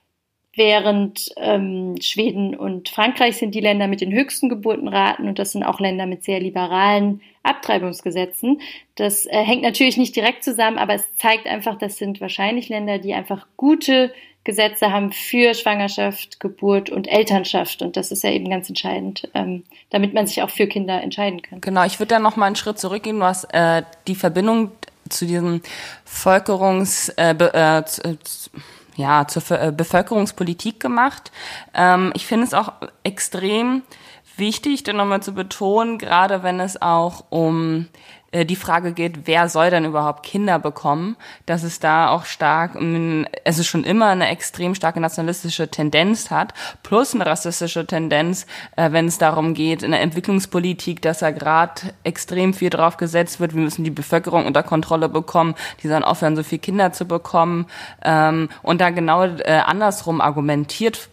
Während 0.55 1.29
ähm, 1.37 1.95
Schweden 2.01 2.55
und 2.55 2.89
Frankreich 2.89 3.37
sind 3.37 3.55
die 3.55 3.61
Länder 3.61 3.87
mit 3.87 4.01
den 4.01 4.11
höchsten 4.11 4.49
Geburtenraten 4.49 5.27
und 5.27 5.39
das 5.39 5.53
sind 5.53 5.63
auch 5.63 5.79
Länder 5.79 6.05
mit 6.05 6.23
sehr 6.23 6.39
liberalen 6.39 7.21
Abtreibungsgesetzen. 7.43 8.59
Das 8.95 9.25
äh, 9.25 9.37
hängt 9.37 9.61
natürlich 9.61 9.95
nicht 9.95 10.15
direkt 10.15 10.43
zusammen, 10.43 10.77
aber 10.77 10.95
es 10.95 11.15
zeigt 11.15 11.45
einfach, 11.45 11.77
das 11.77 11.97
sind 11.97 12.19
wahrscheinlich 12.19 12.67
Länder, 12.67 12.97
die 12.97 13.13
einfach 13.13 13.47
gute 13.55 14.11
Gesetze 14.43 14.91
haben 14.91 15.11
für 15.11 15.53
Schwangerschaft, 15.53 16.39
Geburt 16.39 16.89
und 16.89 17.07
Elternschaft. 17.07 17.81
Und 17.81 17.97
das 17.97 18.11
ist 18.11 18.23
ja 18.23 18.31
eben 18.31 18.49
ganz 18.49 18.69
entscheidend, 18.69 19.29
ähm, 19.33 19.63
damit 19.89 20.13
man 20.13 20.27
sich 20.27 20.41
auch 20.41 20.49
für 20.49 20.67
Kinder 20.67 21.01
entscheiden 21.01 21.41
kann. 21.41 21.61
Genau, 21.61 21.83
ich 21.85 21.99
würde 21.99 22.15
da 22.15 22.19
noch 22.19 22.35
mal 22.35 22.45
einen 22.45 22.55
Schritt 22.55 22.79
zurückgehen. 22.79 23.19
Du 23.19 23.25
hast 23.25 23.45
äh, 23.53 23.83
die 24.07 24.15
Verbindung 24.15 24.71
zu 25.09 25.25
diesem 25.25 25.61
Völkerungs... 26.05 27.09
Äh, 27.09 27.33
äh, 27.33 27.83
ja, 28.95 29.25
zur 29.27 29.49
äh, 29.51 29.71
Bevölkerungspolitik 29.71 30.81
gemacht. 30.81 31.31
Ähm, 31.73 32.11
ich 32.15 32.25
finde 32.25 32.45
es 32.47 32.53
auch 32.53 32.73
extrem 33.03 33.83
wichtig, 34.35 34.83
denn 34.83 34.97
nochmal 34.97 35.23
zu 35.23 35.33
betonen, 35.33 35.97
gerade 35.97 36.43
wenn 36.43 36.59
es 36.59 36.81
auch 36.81 37.23
um 37.29 37.83
äh, 37.83 38.18
die 38.33 38.55
Frage 38.55 38.93
geht, 38.93 39.27
wer 39.27 39.49
soll 39.49 39.69
denn 39.69 39.85
überhaupt 39.85 40.23
Kinder 40.23 40.59
bekommen, 40.59 41.15
dass 41.45 41.63
es 41.63 41.79
da 41.79 42.09
auch 42.09 42.25
stark, 42.25 42.77
es 43.43 43.59
ist 43.59 43.67
schon 43.67 43.83
immer 43.83 44.07
eine 44.07 44.29
extrem 44.29 44.75
starke 44.75 44.99
nationalistische 44.99 45.69
Tendenz 45.69 46.29
hat, 46.29 46.53
plus 46.83 47.15
eine 47.15 47.25
rassistische 47.25 47.85
Tendenz, 47.85 48.45
äh, 48.75 48.91
wenn 48.91 49.07
es 49.07 49.17
darum 49.17 49.53
geht, 49.53 49.83
in 49.83 49.91
der 49.91 50.01
Entwicklungspolitik, 50.01 51.01
dass 51.01 51.19
da 51.19 51.31
gerade 51.31 51.81
extrem 52.03 52.53
viel 52.53 52.69
drauf 52.69 52.97
gesetzt 52.97 53.39
wird, 53.39 53.55
wir 53.55 53.61
müssen 53.61 53.83
die 53.83 53.89
Bevölkerung 53.89 54.45
unter 54.45 54.63
Kontrolle 54.63 55.09
bekommen, 55.09 55.55
die 55.81 55.87
sollen 55.87 56.03
aufhören, 56.03 56.35
so 56.35 56.43
viele 56.43 56.59
Kinder 56.59 56.91
zu 56.91 57.05
bekommen 57.05 57.65
ähm, 58.03 58.49
und 58.61 58.81
da 58.81 58.91
genau 58.91 59.23
äh, 59.23 59.61
andersrum 59.65 60.21
argumentiert 60.21 61.09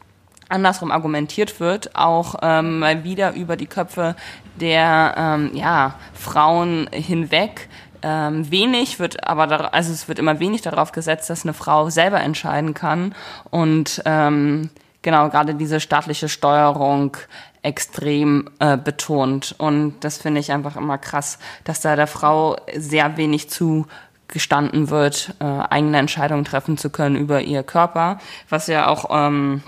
andersrum 0.49 0.93
argumentiert 0.93 1.61
wird, 1.61 1.97
auch 1.97 2.37
ähm, 2.43 2.79
mal 2.81 3.05
wieder 3.05 3.35
über 3.35 3.57
die 3.57 3.67
Köpfe 3.67 4.15
der 4.57 5.15
ähm, 5.17 5.51
ja, 5.55 5.95
Frauen 6.15 6.89
hinweg. 6.93 7.69
Ähm, 8.03 8.51
wenig 8.51 8.99
wird 8.99 9.27
aber, 9.27 9.47
da, 9.47 9.57
also 9.57 9.93
es 9.93 10.07
wird 10.07 10.19
immer 10.19 10.39
wenig 10.39 10.63
darauf 10.63 10.93
gesetzt, 10.93 11.31
dass 11.31 11.45
eine 11.45 11.55
Frau 11.55 11.91
selber 11.91 12.21
entscheiden 12.21 12.75
kann 12.75 13.15
und 13.51 14.03
ähm, 14.05 14.71
genau 15.03 15.29
gerade 15.31 15.55
diese 15.55 15.81
staatliche 15.81 16.29
Steuerung 16.29 17.17
extrem 17.63 18.49
äh, 18.61 18.77
betont. 18.77 19.55
Und 19.59 19.97
das 20.01 20.19
finde 20.19 20.41
ich 20.41 20.53
einfach 20.53 20.77
immer 20.77 20.99
krass, 20.99 21.39
dass 21.65 21.81
da 21.81 21.97
der 21.97 22.07
Frau 22.07 22.57
sehr 22.77 23.17
wenig 23.17 23.51
zugestanden 23.51 24.91
wird, 24.91 25.35
äh, 25.41 25.45
eigene 25.45 25.99
Entscheidungen 25.99 26.45
treffen 26.45 26.79
zu 26.79 26.91
können 26.91 27.17
über 27.17 27.41
ihr 27.41 27.65
Körper, 27.65 28.19
was 28.49 28.69
ja 28.69 28.87
auch 28.87 29.07
ähm, 29.11 29.63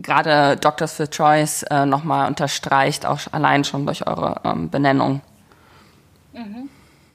gerade 0.00 0.56
Doctors 0.56 0.96
for 0.96 1.08
Choice 1.08 1.62
äh, 1.64 1.86
nochmal 1.86 2.28
unterstreicht, 2.28 3.06
auch 3.06 3.20
allein 3.32 3.64
schon 3.64 3.86
durch 3.86 4.06
eure 4.06 4.40
ähm, 4.44 4.70
Benennung. 4.70 5.20
Mhm. 6.32 6.68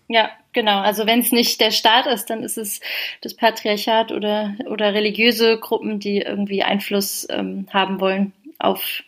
Ja, 0.08 0.30
genau. 0.54 0.80
Also 0.80 1.06
wenn 1.06 1.20
es 1.20 1.32
nicht 1.32 1.62
der 1.62 1.72
Staat 1.72 2.08
ist, 2.08 2.30
dann 2.30 2.44
ist 2.44 2.58
es 2.58 2.80
das 3.22 3.36
Patriarchat 3.36 4.12
oder, 4.12 4.56
oder 4.68 4.94
religiöse 4.94 5.60
Gruppen, 5.60 6.00
die 6.00 6.22
irgendwie 6.22 6.64
Einfluss 6.64 7.28
ähm, 7.30 7.68
haben 7.72 8.00
wollen 8.00 8.34
auf, 8.58 9.04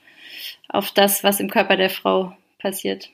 auf 0.69 0.91
das, 0.91 1.23
was 1.23 1.39
im 1.39 1.49
Körper 1.49 1.75
der 1.75 1.89
Frau 1.89 2.33
passiert. 2.59 3.09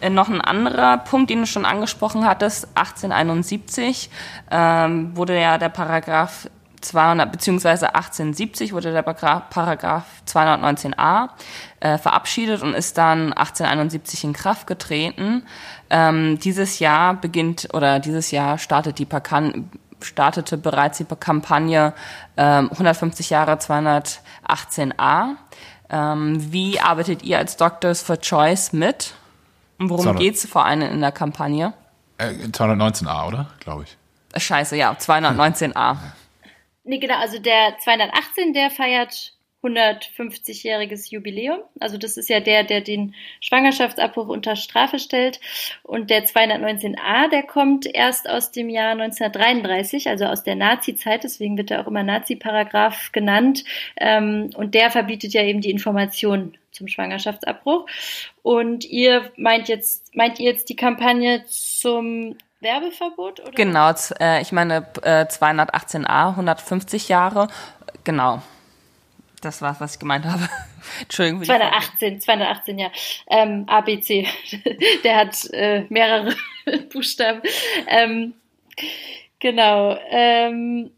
Äh, 0.00 0.10
noch 0.10 0.28
ein 0.28 0.40
anderer 0.40 0.98
Punkt, 0.98 1.30
den 1.30 1.40
du 1.40 1.46
schon 1.46 1.64
angesprochen 1.64 2.26
hattest, 2.26 2.68
1871 2.76 4.10
ähm, 4.50 5.16
wurde 5.16 5.40
ja 5.40 5.56
der 5.58 5.70
Paragraph 5.70 6.50
200 6.84 7.30
beziehungsweise 7.30 7.94
1870 7.94 8.72
wurde 8.72 8.92
der 8.92 9.02
Paragraph 9.02 10.04
219a 10.26 11.28
äh, 11.80 11.98
verabschiedet 11.98 12.62
und 12.62 12.74
ist 12.74 12.98
dann 12.98 13.32
1871 13.32 14.24
in 14.24 14.32
Kraft 14.32 14.66
getreten. 14.66 15.46
Ähm, 15.90 16.38
dieses 16.38 16.78
Jahr 16.78 17.14
beginnt 17.14 17.68
oder 17.72 18.00
dieses 18.00 18.30
Jahr 18.30 18.58
startet 18.58 18.98
die 18.98 19.06
Pakan 19.06 19.70
startete 20.00 20.58
bereits 20.58 20.98
die 20.98 21.04
Kampagne 21.04 21.94
ähm, 22.36 22.68
150 22.70 23.30
Jahre 23.30 23.54
218a. 23.54 25.36
Ähm, 25.90 26.52
wie 26.52 26.80
arbeitet 26.80 27.22
ihr 27.22 27.38
als 27.38 27.56
Doctors 27.56 28.02
for 28.02 28.18
Choice 28.18 28.72
mit? 28.72 29.14
Und 29.78 29.90
worum 29.90 30.16
geht 30.16 30.36
es 30.36 30.46
vor 30.46 30.64
allem 30.64 30.82
in 30.82 31.00
der 31.00 31.12
Kampagne? 31.12 31.72
Äh, 32.18 32.30
219a, 32.46 33.26
oder? 33.26 33.46
Glaube 33.60 33.84
ich. 33.84 33.96
Scheiße, 34.42 34.76
ja, 34.76 34.92
219a. 34.92 35.96
Nee, 36.84 36.98
genau, 36.98 37.16
also 37.16 37.38
der 37.38 37.78
218, 37.78 38.52
der 38.52 38.70
feiert 38.70 39.34
150-jähriges 39.64 41.10
Jubiläum. 41.10 41.60
Also 41.80 41.96
das 41.96 42.16
ist 42.16 42.28
ja 42.28 42.40
der, 42.40 42.64
der 42.64 42.82
den 42.82 43.14
Schwangerschaftsabbruch 43.40 44.28
unter 44.28 44.56
Strafe 44.56 44.98
stellt. 44.98 45.40
Und 45.82 46.10
der 46.10 46.26
219a, 46.26 47.30
der 47.30 47.42
kommt 47.42 47.86
erst 47.86 48.28
aus 48.28 48.52
dem 48.52 48.68
Jahr 48.68 48.92
1933, 48.92 50.08
also 50.08 50.26
aus 50.26 50.42
der 50.42 50.56
Nazi-Zeit. 50.56 51.24
Deswegen 51.24 51.56
wird 51.56 51.70
er 51.70 51.80
auch 51.80 51.86
immer 51.86 52.02
Nazi-Paragraph 52.02 53.12
genannt. 53.12 53.64
Ähm, 53.96 54.50
und 54.54 54.74
der 54.74 54.90
verbietet 54.90 55.32
ja 55.32 55.42
eben 55.42 55.60
die 55.60 55.70
Information 55.70 56.56
zum 56.70 56.88
Schwangerschaftsabbruch. 56.88 57.86
Und 58.42 58.84
ihr 58.84 59.32
meint 59.36 59.68
jetzt, 59.68 60.14
meint 60.14 60.38
ihr 60.38 60.50
jetzt 60.50 60.68
die 60.68 60.76
Kampagne 60.76 61.44
zum 61.46 62.36
Werbeverbot? 62.64 63.40
Oder? 63.40 63.52
Genau, 63.52 63.92
äh, 64.18 64.42
ich 64.42 64.50
meine 64.50 64.86
äh, 65.02 65.26
218a, 65.26 66.30
150 66.30 67.08
Jahre, 67.08 67.46
genau. 68.02 68.42
Das 69.40 69.62
war 69.62 69.78
was 69.78 69.94
ich 69.94 70.00
gemeint 70.00 70.24
habe. 70.24 70.48
Entschuldigung. 71.02 71.44
218, 71.44 72.20
218, 72.20 72.78
ja. 72.78 72.90
Ähm, 73.28 73.64
ABC. 73.68 74.26
Der 75.04 75.16
hat 75.16 75.44
äh, 75.52 75.84
mehrere 75.90 76.34
Buchstaben. 76.92 77.42
Ähm, 77.86 78.34
genau. 79.38 79.98
Ähm, 80.10 80.90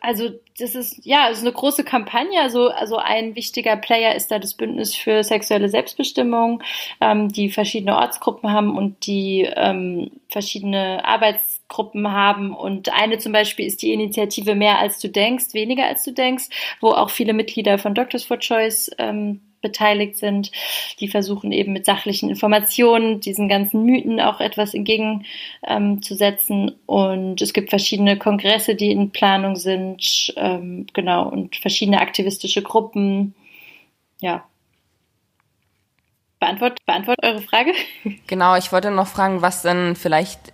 also 0.00 0.30
das 0.58 0.74
ist 0.74 1.04
ja, 1.04 1.28
es 1.30 1.38
ist 1.38 1.44
eine 1.44 1.52
große 1.52 1.84
Kampagne. 1.84 2.40
Also, 2.40 2.68
also 2.68 2.96
ein 2.96 3.34
wichtiger 3.36 3.76
Player 3.76 4.14
ist 4.14 4.30
da 4.30 4.38
das 4.38 4.54
Bündnis 4.54 4.94
für 4.94 5.22
sexuelle 5.22 5.68
Selbstbestimmung, 5.68 6.62
ähm, 7.00 7.28
die 7.28 7.50
verschiedene 7.50 7.96
Ortsgruppen 7.96 8.52
haben 8.52 8.76
und 8.76 9.06
die 9.06 9.48
ähm, 9.54 10.10
verschiedene 10.28 11.04
Arbeitsgruppen 11.04 12.10
haben. 12.12 12.54
Und 12.54 12.92
eine 12.92 13.18
zum 13.18 13.32
Beispiel 13.32 13.66
ist 13.66 13.82
die 13.82 13.92
Initiative 13.92 14.54
Mehr 14.54 14.78
als 14.78 14.98
du 14.98 15.08
denkst, 15.08 15.54
weniger 15.54 15.86
als 15.86 16.02
du 16.04 16.12
denkst, 16.12 16.48
wo 16.80 16.88
auch 16.88 17.10
viele 17.10 17.32
Mitglieder 17.32 17.78
von 17.78 17.94
Doctors 17.94 18.24
for 18.24 18.38
Choice 18.38 18.90
ähm, 18.98 19.40
beteiligt 19.60 20.16
sind. 20.16 20.50
Die 21.00 21.08
versuchen 21.08 21.52
eben 21.52 21.72
mit 21.72 21.84
sachlichen 21.84 22.28
Informationen 22.28 23.20
diesen 23.20 23.48
ganzen 23.48 23.84
Mythen 23.84 24.20
auch 24.20 24.40
etwas 24.40 24.74
entgegenzusetzen. 24.74 26.68
Ähm, 26.68 26.74
und 26.86 27.42
es 27.42 27.52
gibt 27.52 27.70
verschiedene 27.70 28.18
Kongresse, 28.18 28.74
die 28.74 28.90
in 28.90 29.10
Planung 29.10 29.56
sind, 29.56 30.32
ähm, 30.36 30.86
genau, 30.92 31.28
und 31.28 31.56
verschiedene 31.56 32.00
aktivistische 32.00 32.62
Gruppen. 32.62 33.34
Ja. 34.20 34.44
Beantwort, 36.40 36.78
beantwort 36.86 37.18
eure 37.22 37.40
Frage. 37.40 37.72
Genau, 38.28 38.56
ich 38.56 38.70
wollte 38.70 38.90
noch 38.90 39.08
fragen, 39.08 39.42
was 39.42 39.62
denn 39.62 39.96
vielleicht 39.96 40.52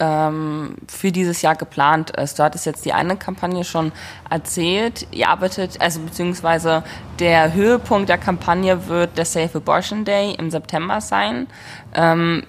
ähm, 0.00 0.74
für 0.88 1.12
dieses 1.12 1.42
Jahr 1.42 1.54
geplant 1.54 2.10
ist. 2.10 2.38
Du 2.38 2.42
hattest 2.42 2.66
jetzt 2.66 2.84
die 2.84 2.92
eine 2.92 3.16
Kampagne 3.16 3.64
schon 3.64 3.92
erzählt. 4.28 5.06
Ihr 5.12 5.28
arbeitet, 5.28 5.80
also 5.80 6.00
beziehungsweise 6.00 6.82
der 7.18 7.52
Höhepunkt 7.52 8.08
der 8.08 8.18
Kampagne 8.18 8.88
wird 8.88 9.16
der 9.16 9.24
Safe 9.24 9.58
Abortion 9.58 10.04
Day 10.04 10.34
im 10.36 10.50
September 10.50 11.00
sein. 11.00 11.46
Ähm, 11.94 12.44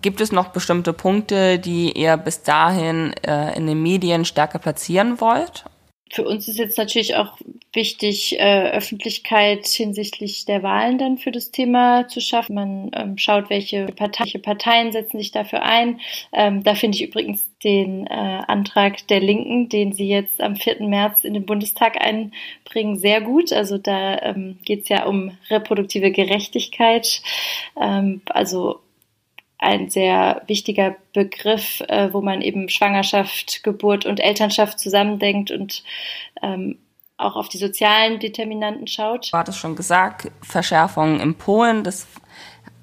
gibt 0.00 0.20
es 0.20 0.32
noch 0.32 0.48
bestimmte 0.48 0.92
Punkte, 0.92 1.58
die 1.58 1.92
ihr 1.92 2.16
bis 2.16 2.42
dahin 2.42 3.12
äh, 3.22 3.56
in 3.56 3.66
den 3.66 3.82
Medien 3.82 4.24
stärker 4.24 4.58
platzieren 4.58 5.20
wollt? 5.20 5.64
Für 6.12 6.28
uns 6.28 6.46
ist 6.46 6.58
jetzt 6.58 6.76
natürlich 6.76 7.16
auch 7.16 7.38
wichtig, 7.72 8.38
äh, 8.38 8.70
Öffentlichkeit 8.70 9.66
hinsichtlich 9.66 10.44
der 10.44 10.62
Wahlen 10.62 10.98
dann 10.98 11.16
für 11.16 11.32
das 11.32 11.52
Thema 11.52 12.06
zu 12.06 12.20
schaffen. 12.20 12.54
Man 12.54 12.90
ähm, 12.94 13.16
schaut, 13.16 13.48
welche, 13.48 13.86
Partei, 13.86 14.24
welche 14.24 14.38
Parteien 14.38 14.92
setzen 14.92 15.16
sich 15.16 15.32
dafür 15.32 15.62
ein. 15.62 16.00
Ähm, 16.34 16.62
da 16.64 16.74
finde 16.74 16.96
ich 16.98 17.04
übrigens 17.04 17.48
den 17.64 18.06
äh, 18.08 18.42
Antrag 18.46 19.06
der 19.08 19.20
Linken, 19.20 19.70
den 19.70 19.94
sie 19.94 20.06
jetzt 20.06 20.42
am 20.42 20.56
4. 20.56 20.82
März 20.82 21.24
in 21.24 21.32
den 21.32 21.46
Bundestag 21.46 21.96
einbringen, 21.98 22.98
sehr 22.98 23.22
gut. 23.22 23.50
Also 23.50 23.78
da 23.78 24.18
ähm, 24.18 24.58
geht 24.66 24.82
es 24.82 24.88
ja 24.90 25.06
um 25.06 25.38
reproduktive 25.48 26.10
Gerechtigkeit. 26.10 27.22
Ähm, 27.80 28.20
also 28.26 28.80
ein 29.62 29.90
sehr 29.90 30.42
wichtiger 30.46 30.96
Begriff, 31.12 31.80
äh, 31.88 32.12
wo 32.12 32.20
man 32.20 32.42
eben 32.42 32.68
Schwangerschaft, 32.68 33.62
Geburt 33.62 34.04
und 34.06 34.18
Elternschaft 34.18 34.80
zusammendenkt 34.80 35.50
und 35.50 35.84
ähm, 36.42 36.78
auch 37.16 37.36
auf 37.36 37.48
die 37.48 37.58
sozialen 37.58 38.18
Determinanten 38.18 38.88
schaut. 38.88 39.32
Du 39.32 39.38
hattest 39.38 39.58
schon 39.58 39.76
gesagt, 39.76 40.32
Verschärfungen 40.42 41.20
in 41.20 41.36
Polen, 41.36 41.84
das 41.84 42.08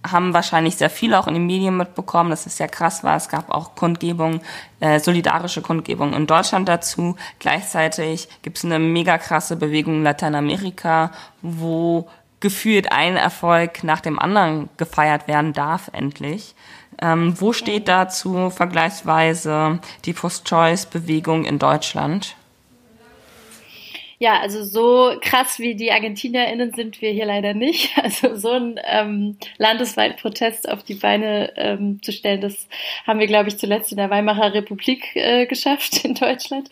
haben 0.07 0.33
wahrscheinlich 0.33 0.77
sehr 0.77 0.89
viele 0.89 1.19
auch 1.19 1.27
in 1.27 1.33
den 1.33 1.45
Medien 1.45 1.75
mitbekommen, 1.75 2.29
dass 2.29 2.45
es 2.45 2.55
sehr 2.55 2.69
krass 2.69 3.03
war. 3.03 3.17
Es 3.17 3.27
gab 3.27 3.49
auch 3.49 3.75
Kundgebungen, 3.75 4.39
äh, 4.79 4.99
solidarische 4.99 5.61
Kundgebungen 5.61 6.13
in 6.13 6.25
Deutschland 6.25 6.69
dazu. 6.69 7.17
Gleichzeitig 7.39 8.29
gibt 8.41 8.57
es 8.57 8.65
eine 8.65 8.79
mega 8.79 9.17
krasse 9.17 9.57
Bewegung 9.57 9.95
in 9.95 10.03
Lateinamerika, 10.03 11.11
wo 11.41 12.07
gefühlt 12.39 12.91
ein 12.91 13.15
Erfolg 13.17 13.83
nach 13.83 14.01
dem 14.01 14.19
anderen 14.19 14.69
gefeiert 14.77 15.27
werden 15.27 15.53
darf, 15.53 15.89
endlich. 15.93 16.55
Ähm, 17.01 17.39
wo 17.39 17.53
steht 17.53 17.87
dazu 17.87 18.49
vergleichsweise 18.49 19.79
die 20.05 20.13
Post-Choice-Bewegung 20.13 21.45
in 21.45 21.59
Deutschland? 21.59 22.35
Ja, 24.21 24.41
also 24.41 24.65
so 24.65 25.17
krass 25.21 25.59
wie 25.59 25.75
die 25.75 25.93
ArgentinerInnen 25.93 26.73
sind 26.73 27.01
wir 27.01 27.11
hier 27.11 27.25
leider 27.25 27.53
nicht. 27.53 27.89
Also 28.03 28.35
so 28.35 28.51
ein 28.51 28.79
ähm, 28.85 29.37
landesweiten 29.57 30.17
Protest 30.17 30.67
auf 30.67 30.83
die 30.83 30.95
Beine 30.95 31.53
ähm, 31.57 32.01
zu 32.01 32.11
stellen, 32.11 32.41
das 32.41 32.67
haben 33.05 33.19
wir, 33.19 33.27
glaube 33.27 33.49
ich, 33.49 33.57
zuletzt 33.57 33.91
in 33.91 33.97
der 33.97 34.09
Weimarer 34.09 34.53
Republik 34.53 35.15
äh, 35.15 35.45
geschafft 35.45 36.03
in 36.03 36.15
Deutschland. 36.15 36.69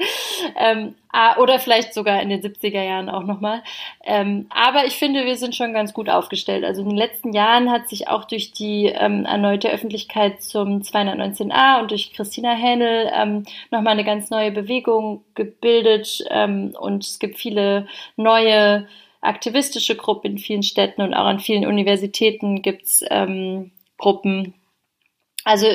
Ähm, 0.57 0.95
oder 1.39 1.59
vielleicht 1.59 1.93
sogar 1.93 2.21
in 2.21 2.29
den 2.29 2.41
70er 2.41 2.83
Jahren 2.83 3.09
auch 3.09 3.23
nochmal. 3.23 3.63
Ähm, 4.03 4.47
aber 4.49 4.85
ich 4.85 4.95
finde, 4.95 5.25
wir 5.25 5.35
sind 5.35 5.55
schon 5.55 5.73
ganz 5.73 5.93
gut 5.93 6.09
aufgestellt. 6.09 6.63
Also 6.63 6.81
in 6.81 6.89
den 6.89 6.97
letzten 6.97 7.33
Jahren 7.33 7.71
hat 7.71 7.89
sich 7.89 8.07
auch 8.07 8.25
durch 8.25 8.51
die 8.51 8.85
ähm, 8.85 9.25
erneute 9.25 9.69
Öffentlichkeit 9.69 10.41
zum 10.41 10.81
219a 10.81 11.81
und 11.81 11.91
durch 11.91 12.13
Christina 12.13 12.53
Hähnel 12.53 13.09
ähm, 13.13 13.45
nochmal 13.71 13.93
eine 13.93 14.03
ganz 14.03 14.29
neue 14.29 14.51
Bewegung 14.51 15.23
gebildet. 15.35 16.23
Ähm, 16.29 16.75
und 16.79 17.03
es 17.03 17.19
gibt 17.19 17.37
viele 17.37 17.87
neue 18.15 18.87
aktivistische 19.21 19.95
Gruppen 19.95 20.31
in 20.31 20.37
vielen 20.37 20.63
Städten 20.63 21.01
und 21.01 21.13
auch 21.13 21.25
an 21.25 21.39
vielen 21.39 21.65
Universitäten 21.65 22.61
gibt's 22.61 23.03
ähm, 23.09 23.71
Gruppen. 23.97 24.53
Also 25.43 25.67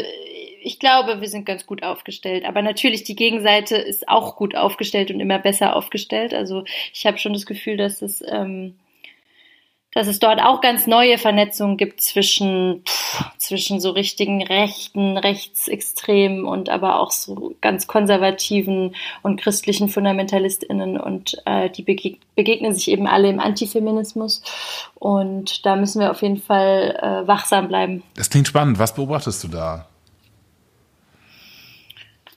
ich 0.64 0.78
glaube, 0.78 1.20
wir 1.20 1.28
sind 1.28 1.46
ganz 1.46 1.66
gut 1.66 1.82
aufgestellt. 1.82 2.44
Aber 2.44 2.62
natürlich, 2.62 3.04
die 3.04 3.16
Gegenseite 3.16 3.76
ist 3.76 4.08
auch 4.08 4.36
gut 4.36 4.56
aufgestellt 4.56 5.10
und 5.10 5.20
immer 5.20 5.38
besser 5.38 5.76
aufgestellt. 5.76 6.34
Also 6.34 6.64
ich 6.92 7.06
habe 7.06 7.18
schon 7.18 7.32
das 7.32 7.46
Gefühl, 7.46 7.76
dass 7.76 8.02
es, 8.02 8.22
ähm, 8.26 8.76
dass 9.94 10.06
es 10.06 10.20
dort 10.20 10.40
auch 10.40 10.62
ganz 10.62 10.86
neue 10.86 11.18
Vernetzungen 11.18 11.76
gibt 11.76 12.00
zwischen, 12.00 12.82
pff, 12.86 13.24
zwischen 13.36 13.78
so 13.78 13.90
richtigen 13.90 14.42
Rechten, 14.42 15.18
Rechtsextremen 15.18 16.46
und 16.46 16.70
aber 16.70 16.98
auch 16.98 17.10
so 17.10 17.54
ganz 17.60 17.86
konservativen 17.86 18.94
und 19.22 19.38
christlichen 19.38 19.88
FundamentalistInnen. 19.88 20.98
Und 20.98 21.36
äh, 21.44 21.68
die 21.68 21.82
bege 21.82 22.16
begegnen 22.34 22.72
sich 22.72 22.88
eben 22.88 23.06
alle 23.06 23.28
im 23.28 23.40
Antifeminismus. 23.40 24.42
Und 24.94 25.66
da 25.66 25.76
müssen 25.76 26.00
wir 26.00 26.10
auf 26.10 26.22
jeden 26.22 26.40
Fall 26.40 26.98
äh, 27.02 27.28
wachsam 27.28 27.68
bleiben. 27.68 28.02
Das 28.14 28.30
klingt 28.30 28.48
spannend. 28.48 28.78
Was 28.78 28.94
beobachtest 28.94 29.44
du 29.44 29.48
da? 29.48 29.88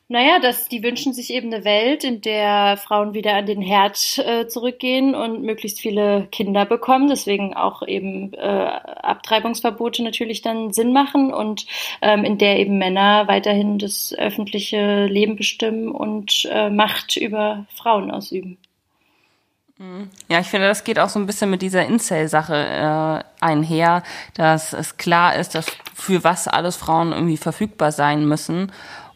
Naja, 0.07 0.37
dass 0.39 0.69
die 0.69 0.83
wünschen 0.83 1.13
sich 1.13 1.33
eben 1.33 1.51
eine 1.51 1.65
Welt, 1.65 2.03
in 2.03 2.21
der 2.21 2.77
Frauen 2.77 3.15
wieder 3.15 3.33
an 3.33 3.47
den 3.47 3.61
Herd 3.61 4.19
äh, 4.19 4.47
zurückgehen 4.47 5.15
und 5.15 5.41
möglichst 5.41 5.79
viele 5.79 6.27
Kinder 6.31 6.65
bekommen. 6.65 7.09
Deswegen 7.09 7.55
auch 7.55 7.81
eben 7.87 8.31
äh, 8.35 8.37
Abtreibungsverbote 8.37 10.03
natürlich 10.03 10.43
dann 10.43 10.71
Sinn 10.73 10.93
machen 10.93 11.33
und 11.33 11.65
ähm, 12.03 12.23
in 12.23 12.37
der 12.37 12.59
eben 12.59 12.77
Männer 12.77 13.27
weiterhin 13.27 13.79
das 13.79 14.13
öffentliche 14.15 15.07
Leben 15.07 15.37
bestimmen 15.37 15.89
und 15.89 16.47
äh, 16.51 16.69
Macht 16.69 17.17
über 17.17 17.65
Frauen 17.73 18.11
ausüben. 18.11 18.59
Mhm. 19.79 20.11
Ja, 20.29 20.39
ich 20.39 20.47
finde, 20.47 20.67
das 20.67 20.83
geht 20.83 20.99
auch 20.99 21.09
so 21.09 21.17
ein 21.17 21.25
bisschen 21.25 21.49
mit 21.49 21.63
dieser 21.63 21.83
Incel-Sache 21.83 22.55
äh, 22.55 23.43
einher, 23.43 24.03
dass 24.35 24.71
es 24.71 24.97
klar 24.97 25.35
ist, 25.35 25.55
dass 25.55 25.65
für 25.95 26.23
was 26.23 26.47
alles 26.47 26.75
Frauen 26.75 27.11
irgendwie 27.11 27.37
verfügbar 27.37 27.91
sein 27.91 28.27
müssen 28.27 28.71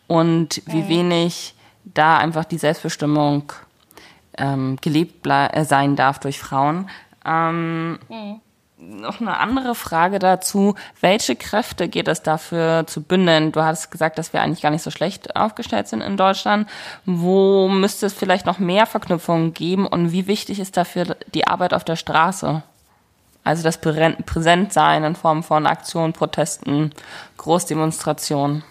und 0.09 0.63
wie 0.65 0.89
wenig 0.89 1.53
da 1.85 2.17
einfach 2.17 2.43
die 2.43 2.57
Selbstbestimmung 2.57 3.53
ähm, 4.37 4.77
gelebt 4.81 5.25
äh, 5.27 5.63
sein 5.63 5.95
darf 5.95 6.19
durch 6.19 6.39
Frauen. 6.39 6.89
Ähm, 7.25 7.99
mhm. 8.09 8.41
Noch 8.81 9.19
eine 9.19 9.37
andere 9.37 9.75
Frage 9.75 10.19
dazu. 10.19 10.75
Welche 11.01 11.35
Kräfte 11.35 11.89
geht 11.89 12.07
es 12.07 12.23
dafür 12.23 12.87
zu 12.87 13.03
bündeln? 13.03 13.51
Du 13.51 13.61
hast 13.61 13.91
gesagt, 13.91 14.17
dass 14.17 14.31
wir 14.31 14.41
eigentlich 14.41 14.61
gar 14.61 14.71
nicht 14.71 14.83
so 14.83 14.89
schlecht 14.89 15.35
aufgestellt 15.35 15.89
sind 15.89 16.01
in 16.01 16.15
Deutschland. 16.17 16.67
Wo 17.05 17.67
müsste 17.67 18.05
es 18.05 18.13
vielleicht 18.13 18.45
noch 18.45 18.57
mehr 18.57 18.85
Verknüpfungen 18.85 19.53
geben 19.53 19.85
und 19.85 20.13
wie 20.13 20.27
wichtig 20.27 20.59
ist 20.59 20.77
dafür 20.77 21.17
die 21.33 21.45
Arbeit 21.45 21.73
auf 21.73 21.83
der 21.83 21.97
Straße? 21.97 22.63
Also 23.43 23.63
das 23.63 23.79
Präsentsein 23.79 25.03
in 25.03 25.15
Form 25.15 25.43
von 25.43 25.67
Aktionen, 25.67 26.13
Protesten, 26.13 26.93
Großdemonstrationen. 27.37 28.63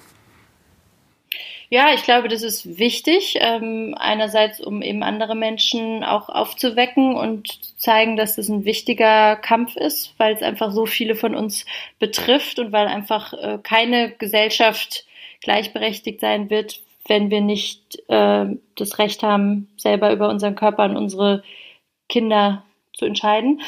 Ja, 1.70 1.92
ich 1.92 2.02
glaube, 2.02 2.28
das 2.28 2.42
ist 2.42 2.78
wichtig. 2.78 3.36
Ähm, 3.40 3.94
einerseits, 3.98 4.58
um 4.60 4.80
eben 4.80 5.02
andere 5.02 5.34
Menschen 5.34 6.02
auch 6.02 6.30
aufzuwecken 6.30 7.14
und 7.14 7.48
zu 7.48 7.76
zeigen, 7.76 8.16
dass 8.16 8.36
das 8.36 8.48
ein 8.48 8.64
wichtiger 8.64 9.36
Kampf 9.36 9.76
ist, 9.76 10.14
weil 10.18 10.34
es 10.34 10.42
einfach 10.42 10.72
so 10.72 10.86
viele 10.86 11.14
von 11.14 11.34
uns 11.34 11.66
betrifft 11.98 12.58
und 12.58 12.72
weil 12.72 12.86
einfach 12.86 13.34
äh, 13.34 13.58
keine 13.62 14.12
Gesellschaft 14.12 15.04
gleichberechtigt 15.42 16.20
sein 16.20 16.48
wird, 16.48 16.80
wenn 17.06 17.30
wir 17.30 17.42
nicht 17.42 17.98
äh, 18.08 18.46
das 18.76 18.98
Recht 18.98 19.22
haben, 19.22 19.68
selber 19.76 20.10
über 20.12 20.30
unseren 20.30 20.54
Körper 20.54 20.84
und 20.84 20.96
unsere 20.96 21.42
Kinder 22.08 22.64
zu 22.94 23.04
entscheiden. 23.04 23.60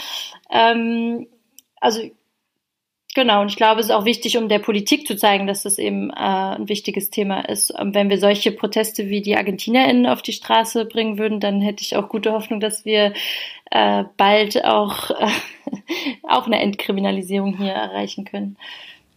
Ähm, 0.50 1.26
also 1.80 2.00
Genau, 3.20 3.42
und 3.42 3.50
ich 3.50 3.56
glaube, 3.56 3.80
es 3.80 3.88
ist 3.88 3.92
auch 3.92 4.06
wichtig, 4.06 4.38
um 4.38 4.48
der 4.48 4.60
Politik 4.60 5.06
zu 5.06 5.14
zeigen, 5.14 5.46
dass 5.46 5.64
das 5.64 5.76
eben 5.76 6.08
äh, 6.08 6.14
ein 6.14 6.70
wichtiges 6.70 7.10
Thema 7.10 7.46
ist. 7.46 7.70
Und 7.70 7.94
wenn 7.94 8.08
wir 8.08 8.18
solche 8.18 8.50
Proteste 8.50 9.10
wie 9.10 9.20
die 9.20 9.36
ArgentinerInnen 9.36 10.06
auf 10.06 10.22
die 10.22 10.32
Straße 10.32 10.86
bringen 10.86 11.18
würden, 11.18 11.38
dann 11.38 11.60
hätte 11.60 11.82
ich 11.82 11.96
auch 11.96 12.08
gute 12.08 12.32
Hoffnung, 12.32 12.60
dass 12.60 12.86
wir 12.86 13.12
äh, 13.70 14.04
bald 14.16 14.64
auch, 14.64 15.10
äh, 15.10 15.28
auch 16.22 16.46
eine 16.46 16.62
Entkriminalisierung 16.62 17.58
hier 17.58 17.72
erreichen 17.72 18.24
können. 18.24 18.56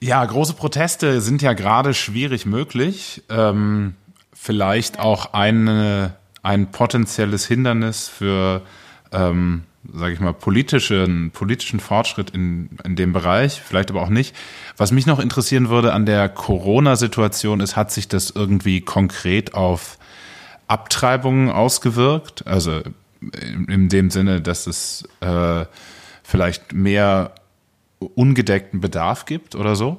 Ja, 0.01 0.25
große 0.25 0.55
Proteste 0.55 1.21
sind 1.21 1.41
ja 1.41 1.53
gerade 1.53 1.93
schwierig 1.93 2.45
möglich. 2.45 3.23
Ähm, 3.29 3.95
vielleicht 4.33 4.99
auch 4.99 5.31
eine, 5.31 6.17
ein 6.41 6.71
potenzielles 6.71 7.47
Hindernis 7.47 8.09
für 8.09 8.63
ähm, 9.13 9.63
sage 9.91 10.13
ich 10.13 10.19
mal, 10.19 10.33
politischen, 10.33 11.31
politischen 11.31 11.79
Fortschritt 11.79 12.29
in, 12.29 12.69
in 12.83 12.95
dem 12.95 13.13
Bereich, 13.13 13.61
vielleicht 13.61 13.89
aber 13.89 14.01
auch 14.01 14.09
nicht. 14.09 14.35
Was 14.77 14.91
mich 14.91 15.05
noch 15.05 15.19
interessieren 15.19 15.69
würde 15.69 15.93
an 15.93 16.05
der 16.05 16.29
Corona-Situation 16.29 17.59
ist, 17.59 17.75
hat 17.75 17.91
sich 17.91 18.07
das 18.07 18.29
irgendwie 18.29 18.81
konkret 18.81 19.53
auf 19.53 19.97
Abtreibungen 20.67 21.49
ausgewirkt? 21.49 22.47
Also 22.47 22.81
in, 23.21 23.65
in 23.65 23.89
dem 23.89 24.09
Sinne, 24.09 24.41
dass 24.41 24.67
es 24.67 25.07
äh, 25.19 25.65
vielleicht 26.23 26.73
mehr 26.73 27.33
ungedeckten 28.15 28.79
Bedarf 28.79 29.25
gibt 29.25 29.55
oder 29.55 29.75
so? 29.75 29.97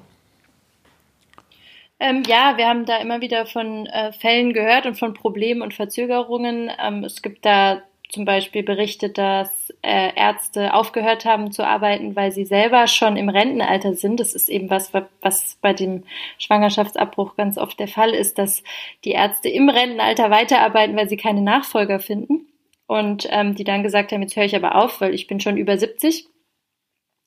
Ähm, 2.01 2.23
ja, 2.27 2.57
wir 2.57 2.67
haben 2.67 2.87
da 2.87 2.99
immer 2.99 3.21
wieder 3.21 3.47
von 3.47 3.87
äh, 3.87 4.13
Fällen 4.13 4.53
gehört 4.53 4.85
und 4.87 4.99
von 4.99 5.15
Problemen 5.15 5.63
und 5.63 5.75
Verzögerungen. 5.75 6.71
Ähm, 6.83 7.05
es 7.05 7.23
gibt 7.23 7.47
da 7.47 7.83
zum 8.15 8.25
Beispiel 8.25 8.63
berichtet, 8.63 9.19
dass 9.19 9.71
äh, 9.83 10.15
Ärzte 10.15 10.73
aufgehört 10.73 11.25
haben 11.25 11.51
zu 11.51 11.67
arbeiten, 11.67 12.15
weil 12.15 12.31
sie 12.31 12.45
selber 12.45 12.87
schon 12.87 13.17
im 13.17 13.29
Rentenalter 13.29 13.95
sind. 13.95 14.21
Das 14.21 14.35
ist 14.35 14.49
eben 14.49 14.71
was, 14.71 14.93
was 15.21 15.59
bei 15.61 15.73
dem 15.73 16.05
Schwangerschaftsabbruch 16.39 17.37
ganz 17.37 17.59
oft 17.59 17.79
der 17.81 17.89
Fall 17.89 18.11
ist, 18.11 18.39
dass 18.39 18.63
die 19.05 19.11
Ärzte 19.11 19.49
im 19.49 19.69
Rentenalter 19.69 20.31
weiterarbeiten, 20.31 20.97
weil 20.97 21.09
sie 21.09 21.17
keine 21.17 21.43
Nachfolger 21.43 21.99
finden. 21.99 22.47
Und 22.87 23.27
ähm, 23.31 23.57
die 23.57 23.65
dann 23.65 23.83
gesagt 23.83 24.13
haben, 24.13 24.23
jetzt 24.23 24.37
höre 24.37 24.45
ich 24.45 24.55
aber 24.55 24.77
auf, 24.77 25.01
weil 25.01 25.13
ich 25.13 25.27
bin 25.27 25.41
schon 25.41 25.57
über 25.57 25.77
70 25.77 26.29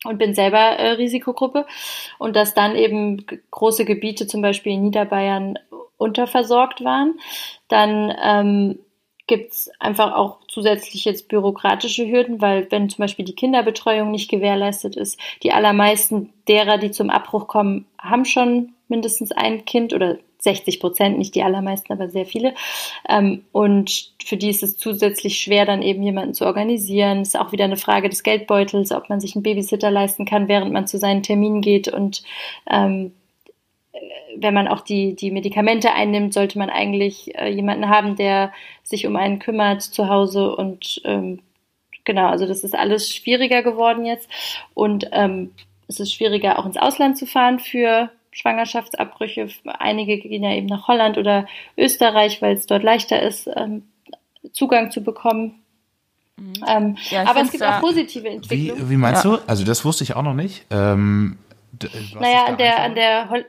und 0.05 0.17
bin 0.17 0.33
selber 0.33 0.57
äh, 0.57 0.91
Risikogruppe. 0.91 1.65
Und 2.17 2.37
dass 2.37 2.53
dann 2.53 2.77
eben 2.77 3.25
große 3.51 3.83
Gebiete, 3.83 4.25
zum 4.25 4.41
Beispiel 4.41 4.73
in 4.73 4.83
Niederbayern, 4.83 5.59
unterversorgt 5.97 6.83
waren. 6.83 7.19
Dann 7.67 8.15
ähm, 8.23 8.79
gibt 9.27 9.51
es 9.51 9.69
einfach 9.79 10.15
auch 10.15 10.37
zusätzlich 10.47 11.05
jetzt 11.05 11.27
bürokratische 11.27 12.07
Hürden, 12.07 12.41
weil 12.41 12.67
wenn 12.71 12.89
zum 12.89 13.03
Beispiel 13.03 13.25
die 13.25 13.35
Kinderbetreuung 13.35 14.09
nicht 14.09 14.29
gewährleistet 14.29 14.95
ist, 14.95 15.19
die 15.43 15.51
allermeisten 15.51 16.33
derer, 16.47 16.77
die 16.77 16.91
zum 16.91 17.09
Abbruch 17.09 17.47
kommen, 17.47 17.85
haben 17.99 18.25
schon 18.25 18.73
mindestens 18.87 19.31
ein 19.33 19.65
Kind 19.65 19.93
oder 19.93 20.17
60 20.39 20.79
Prozent, 20.79 21.17
nicht 21.17 21.35
die 21.35 21.43
allermeisten, 21.43 21.91
aber 21.91 22.09
sehr 22.09 22.25
viele. 22.25 22.53
Ähm, 23.09 23.43
und 23.51 24.13
für 24.23 24.37
die 24.37 24.49
ist 24.49 24.63
es 24.63 24.77
zusätzlich 24.77 25.39
schwer, 25.39 25.65
dann 25.65 25.81
eben 25.81 26.03
jemanden 26.03 26.33
zu 26.33 26.45
organisieren. 26.45 27.21
Es 27.21 27.29
ist 27.29 27.39
auch 27.39 27.51
wieder 27.51 27.65
eine 27.65 27.77
Frage 27.77 28.07
des 28.07 28.23
Geldbeutels, 28.23 28.91
ob 28.91 29.09
man 29.09 29.19
sich 29.19 29.35
einen 29.35 29.43
Babysitter 29.43 29.91
leisten 29.91 30.25
kann, 30.25 30.47
während 30.47 30.71
man 30.71 30.87
zu 30.87 30.99
seinen 30.99 31.23
Terminen 31.23 31.61
geht 31.61 31.87
und 31.87 32.23
ähm, 32.69 33.11
wenn 34.37 34.53
man 34.53 34.67
auch 34.67 34.81
die, 34.81 35.15
die 35.15 35.31
Medikamente 35.31 35.93
einnimmt, 35.93 36.33
sollte 36.33 36.59
man 36.59 36.69
eigentlich 36.69 37.35
äh, 37.35 37.49
jemanden 37.49 37.89
haben, 37.89 38.15
der 38.15 38.53
sich 38.83 39.07
um 39.07 39.15
einen 39.15 39.39
kümmert 39.39 39.81
zu 39.81 40.09
Hause 40.09 40.55
und 40.55 41.01
ähm, 41.05 41.39
genau, 42.05 42.27
also 42.27 42.45
das 42.45 42.63
ist 42.63 42.75
alles 42.75 43.13
schwieriger 43.13 43.63
geworden 43.63 44.05
jetzt 44.05 44.29
und 44.73 45.07
ähm, 45.11 45.51
es 45.87 45.99
ist 45.99 46.13
schwieriger 46.13 46.59
auch 46.59 46.65
ins 46.65 46.77
Ausland 46.77 47.17
zu 47.17 47.25
fahren 47.25 47.59
für 47.59 48.09
Schwangerschaftsabbrüche. 48.31 49.49
Einige 49.65 50.17
gehen 50.19 50.43
ja 50.43 50.51
eben 50.51 50.67
nach 50.67 50.87
Holland 50.87 51.17
oder 51.17 51.47
Österreich, 51.77 52.41
weil 52.41 52.55
es 52.55 52.67
dort 52.67 52.83
leichter 52.83 53.21
ist, 53.21 53.49
ähm, 53.55 53.83
Zugang 54.51 54.91
zu 54.91 55.01
bekommen. 55.01 55.63
Mhm. 56.37 56.53
Ähm, 56.67 56.97
ja, 57.09 57.25
aber 57.25 57.41
es 57.41 57.51
gibt 57.51 57.63
auch 57.63 57.79
positive 57.79 58.27
Entwicklungen. 58.27 58.89
Wie, 58.89 58.91
wie 58.91 58.97
meinst 58.97 59.25
ja. 59.25 59.37
du? 59.37 59.43
Also 59.47 59.65
das 59.65 59.83
wusste 59.85 60.03
ich 60.03 60.15
auch 60.15 60.21
noch 60.21 60.35
nicht. 60.35 60.65
Ähm, 60.69 61.37
naja, 62.19 62.45
an 62.45 62.57
der, 62.57 62.83
an 62.83 62.95
der 62.95 63.29
Hol 63.29 63.45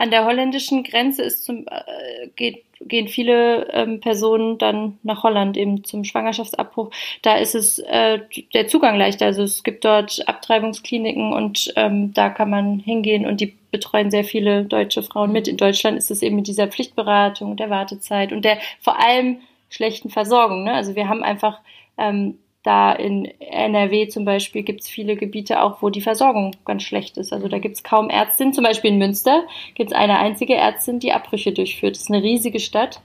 an 0.00 0.10
der 0.10 0.24
holländischen 0.24 0.82
Grenze 0.82 1.22
ist 1.22 1.44
zum, 1.44 1.66
äh, 1.66 2.28
geht, 2.34 2.64
gehen 2.80 3.06
viele 3.06 3.70
ähm, 3.74 4.00
Personen 4.00 4.56
dann 4.56 4.98
nach 5.02 5.24
Holland 5.24 5.58
eben 5.58 5.84
zum 5.84 6.04
Schwangerschaftsabbruch. 6.04 6.90
Da 7.20 7.36
ist 7.36 7.54
es 7.54 7.80
äh, 7.80 8.20
der 8.54 8.66
Zugang 8.66 8.96
leichter. 8.96 9.26
Also 9.26 9.42
es 9.42 9.62
gibt 9.62 9.84
dort 9.84 10.26
Abtreibungskliniken 10.26 11.34
und 11.34 11.70
ähm, 11.76 12.14
da 12.14 12.30
kann 12.30 12.48
man 12.48 12.78
hingehen 12.78 13.26
und 13.26 13.42
die 13.42 13.54
betreuen 13.70 14.10
sehr 14.10 14.24
viele 14.24 14.64
deutsche 14.64 15.02
Frauen 15.02 15.32
mit. 15.32 15.46
In 15.46 15.58
Deutschland 15.58 15.98
ist 15.98 16.10
es 16.10 16.22
eben 16.22 16.36
mit 16.36 16.46
dieser 16.46 16.68
Pflichtberatung, 16.68 17.58
der 17.58 17.68
Wartezeit 17.68 18.32
und 18.32 18.42
der 18.46 18.56
vor 18.80 18.98
allem 18.98 19.42
schlechten 19.68 20.08
Versorgung. 20.08 20.64
Ne? 20.64 20.72
Also 20.72 20.96
wir 20.96 21.10
haben 21.10 21.22
einfach 21.22 21.60
ähm, 21.98 22.38
da 22.62 22.92
in 22.92 23.24
NRW 23.40 24.08
zum 24.08 24.24
Beispiel 24.24 24.62
gibt 24.62 24.82
es 24.82 24.88
viele 24.88 25.16
Gebiete 25.16 25.62
auch, 25.62 25.80
wo 25.80 25.88
die 25.88 26.02
Versorgung 26.02 26.54
ganz 26.64 26.82
schlecht 26.82 27.16
ist. 27.16 27.32
Also 27.32 27.48
da 27.48 27.58
gibt 27.58 27.76
es 27.76 27.82
kaum 27.82 28.10
Ärztinnen. 28.10 28.52
Zum 28.52 28.64
Beispiel 28.64 28.90
in 28.90 28.98
Münster 28.98 29.44
gibt 29.74 29.92
es 29.92 29.96
eine 29.96 30.18
einzige 30.18 30.54
Ärztin, 30.54 31.00
die 31.00 31.12
Abbrüche 31.12 31.52
durchführt. 31.52 31.96
Das 31.96 32.02
ist 32.02 32.10
eine 32.10 32.22
riesige 32.22 32.60
Stadt. 32.60 33.00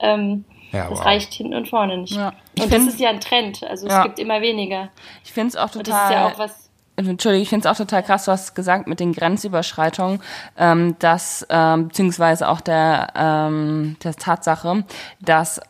Ähm, 0.00 0.44
ja, 0.72 0.90
das 0.90 0.98
wow. 0.98 1.06
reicht 1.06 1.32
hinten 1.32 1.54
und 1.54 1.68
vorne 1.68 1.98
nicht. 1.98 2.16
Ja. 2.16 2.34
Und 2.60 2.72
das 2.72 2.82
ist 2.86 3.00
ja 3.00 3.08
ein 3.08 3.20
Trend. 3.20 3.62
Also 3.62 3.86
ja. 3.86 4.00
es 4.00 4.04
gibt 4.04 4.18
immer 4.18 4.42
weniger. 4.42 4.90
Ich 5.24 5.32
finde 5.32 5.48
es 5.48 5.56
auch 5.56 5.70
total. 5.70 5.78
Und 5.78 5.88
das 5.88 6.04
ist 6.04 6.10
ja 6.10 6.26
auch 6.26 6.38
was. 6.38 6.70
Entschuldigung, 6.96 7.42
ich 7.42 7.48
finde 7.48 7.66
es 7.66 7.72
auch 7.72 7.76
total 7.76 8.04
krass, 8.04 8.24
du 8.24 8.30
hast 8.30 8.54
gesagt 8.54 8.86
mit 8.86 9.00
den 9.00 9.12
Grenzüberschreitungen, 9.12 10.20
ähm, 10.56 10.94
dass, 11.00 11.44
ähm, 11.50 11.88
beziehungsweise 11.88 12.48
auch 12.48 12.60
der, 12.60 13.12
ähm, 13.16 13.96
der 14.04 14.14
Tatsache, 14.14 14.84
dass 15.20 15.60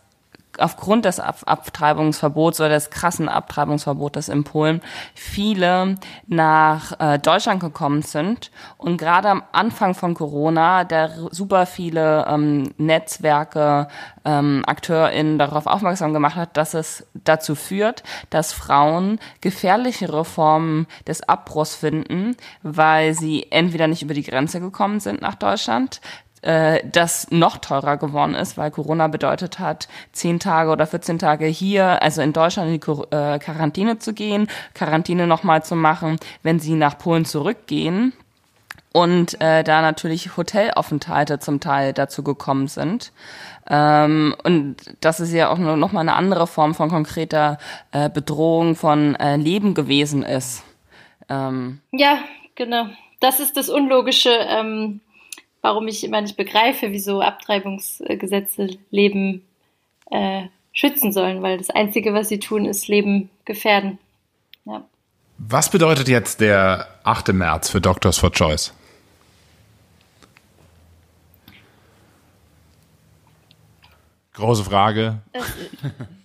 aufgrund 0.59 1.05
des 1.05 1.21
Ab 1.21 1.43
Abtreibungsverbots 1.47 2.61
oder 2.61 2.71
des 2.71 2.90
krassen 2.90 3.29
Abtreibungsverbotes 3.29 4.29
in 4.29 4.45
Polen 4.45 4.81
viele 5.14 5.97
nach 6.27 6.99
äh, 6.99 7.19
Deutschland 7.19 7.61
gekommen 7.61 8.03
sind. 8.03 8.51
Und 8.77 8.97
gerade 8.97 9.29
am 9.29 9.43
Anfang 9.53 9.95
von 9.95 10.14
Corona 10.14 10.85
der 10.85 11.11
super 11.31 11.67
viele 11.67 12.27
ähm, 12.29 12.73
Netzwerke, 12.79 13.88
ähm, 14.25 14.62
AkteurInnen 14.67 15.38
darauf 15.38 15.67
aufmerksam 15.67 16.12
gemacht 16.12 16.37
hat, 16.37 16.57
dass 16.57 16.75
es 16.75 17.07
dazu 17.14 17.55
führt, 17.55 18.03
dass 18.31 18.53
Frauen 18.53 19.19
gefährlichere 19.40 20.25
Formen 20.25 20.87
des 21.07 21.23
Abbruchs 21.23 21.75
finden, 21.75 22.37
weil 22.62 23.14
sie 23.14 23.47
entweder 23.51 23.87
nicht 23.87 24.03
über 24.03 24.14
die 24.14 24.23
Grenze 24.23 24.61
gekommen 24.61 25.01
sind 25.01 25.21
nach 25.21 25.35
Deutschland, 25.35 26.01
äh, 26.44 26.80
das 26.85 27.30
noch 27.30 27.57
teurer 27.59 27.96
geworden 27.96 28.35
ist, 28.35 28.57
weil 28.59 28.70
Corona 28.70 29.09
bedeutet 29.09 29.59
hat, 29.59 29.88
zehn 30.12 30.38
Tage 30.38 30.70
oder 30.70 30.87
14 30.87 31.18
Tage 31.18 31.46
hier, 31.46 32.02
also 32.02 32.20
in 32.20 32.33
Deutschland 32.33 32.68
in 32.68 32.80
die 32.80 33.16
äh, 33.16 33.38
Quarantäne 33.38 33.98
zu 33.98 34.12
gehen, 34.12 34.48
Quarantäne 34.74 35.26
nochmal 35.26 35.64
zu 35.64 35.74
machen, 35.74 36.18
wenn 36.42 36.61
sie 36.61 36.74
nach 36.74 36.98
Polen 36.98 37.24
zurückgehen. 37.24 38.12
Und 38.92 39.40
äh, 39.40 39.64
da 39.64 39.83
natürlich 39.83 40.37
Hotelaufenthalte 40.37 41.40
zum 41.40 41.59
Teil 41.59 41.92
dazu 41.92 42.22
gekommen 42.22 42.68
sind. 42.68 43.11
Ähm, 43.68 44.37
und 44.44 44.76
das 45.00 45.18
ist 45.18 45.33
ja 45.33 45.48
auch 45.48 45.59
noch 45.59 45.90
mal 45.90 46.00
eine 46.00 46.14
andere 46.14 46.46
Form 46.46 46.76
von 46.76 46.90
konkreter 46.90 47.59
äh, 47.90 48.09
Bedrohung 48.09 48.76
von 48.76 49.16
äh, 49.16 49.35
Leben 49.35 49.74
gewesen 49.74 50.22
ist. 50.22 50.62
Ähm. 51.28 51.80
Ja, 51.90 52.18
genau. 52.54 52.87
Das 53.18 53.40
ist 53.40 53.57
das 53.57 53.68
Unlogische. 53.68 54.30
Ähm, 54.30 55.00
warum 55.64 55.88
ich 55.88 56.05
immer 56.05 56.20
nicht 56.20 56.37
begreife, 56.37 56.92
wieso 56.92 57.22
Abtreibungsgesetze 57.22 58.77
Leben 58.90 59.46
äh, 60.11 60.42
schützen 60.74 61.11
sollen, 61.11 61.40
weil 61.40 61.57
das 61.57 61.70
Einzige, 61.70 62.12
was 62.12 62.29
sie 62.29 62.38
tun, 62.38 62.66
ist 62.66 62.87
Leben 62.87 63.31
gefährden. 63.46 63.98
Ja. 64.66 64.85
Was 65.38 65.70
bedeutet 65.70 66.09
jetzt 66.09 66.42
der 66.42 66.88
8. 67.05 67.33
März 67.33 67.70
für 67.70 67.81
Doctors 67.81 68.18
for 68.18 68.31
Choice? 68.31 68.74
Große 74.35 74.64
Frage. 74.64 75.22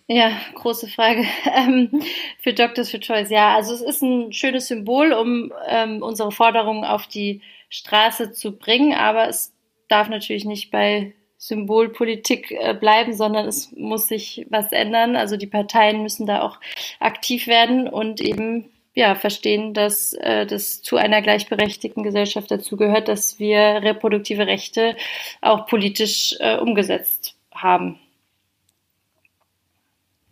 Ja, 0.07 0.31
große 0.55 0.89
Frage. 0.89 1.23
Ähm, 1.45 2.03
für 2.41 2.53
Doctors 2.53 2.91
for 2.91 2.99
Choice. 2.99 3.29
Ja, 3.29 3.55
also 3.55 3.73
es 3.73 3.81
ist 3.81 4.01
ein 4.01 4.33
schönes 4.33 4.67
Symbol, 4.67 5.13
um 5.13 5.53
ähm, 5.65 6.03
unsere 6.03 6.31
Forderungen 6.33 6.83
auf 6.83 7.07
die 7.07 7.41
Straße 7.69 8.31
zu 8.31 8.57
bringen, 8.57 8.93
aber 8.93 9.29
es 9.29 9.53
darf 9.87 10.09
natürlich 10.09 10.45
nicht 10.45 10.71
bei 10.71 11.13
Symbolpolitik 11.37 12.51
äh, 12.51 12.73
bleiben, 12.73 13.13
sondern 13.13 13.47
es 13.47 13.71
muss 13.71 14.07
sich 14.07 14.45
was 14.49 14.71
ändern. 14.71 15.15
Also 15.15 15.37
die 15.37 15.47
Parteien 15.47 16.03
müssen 16.03 16.25
da 16.25 16.41
auch 16.41 16.59
aktiv 16.99 17.47
werden 17.47 17.87
und 17.87 18.19
eben 18.19 18.69
ja 18.93 19.15
verstehen, 19.15 19.73
dass 19.73 20.13
äh, 20.13 20.45
das 20.45 20.81
zu 20.81 20.97
einer 20.97 21.21
gleichberechtigten 21.21 22.03
Gesellschaft 22.03 22.51
dazugehört, 22.51 23.07
dass 23.07 23.39
wir 23.39 23.59
reproduktive 23.59 24.47
Rechte 24.47 24.97
auch 25.41 25.65
politisch 25.65 26.35
äh, 26.39 26.57
umgesetzt 26.57 27.35
haben. 27.53 27.99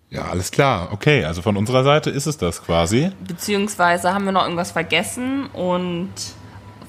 Ja, 0.09 0.25
alles 0.25 0.51
klar. 0.51 0.89
Okay, 0.91 1.23
also 1.25 1.41
von 1.41 1.57
unserer 1.57 1.83
Seite 1.83 2.09
ist 2.09 2.27
es 2.27 2.37
das 2.37 2.63
quasi. 2.63 3.11
Beziehungsweise 3.25 4.13
haben 4.13 4.25
wir 4.25 4.31
noch 4.31 4.43
irgendwas 4.43 4.71
vergessen 4.71 5.47
und 5.47 6.11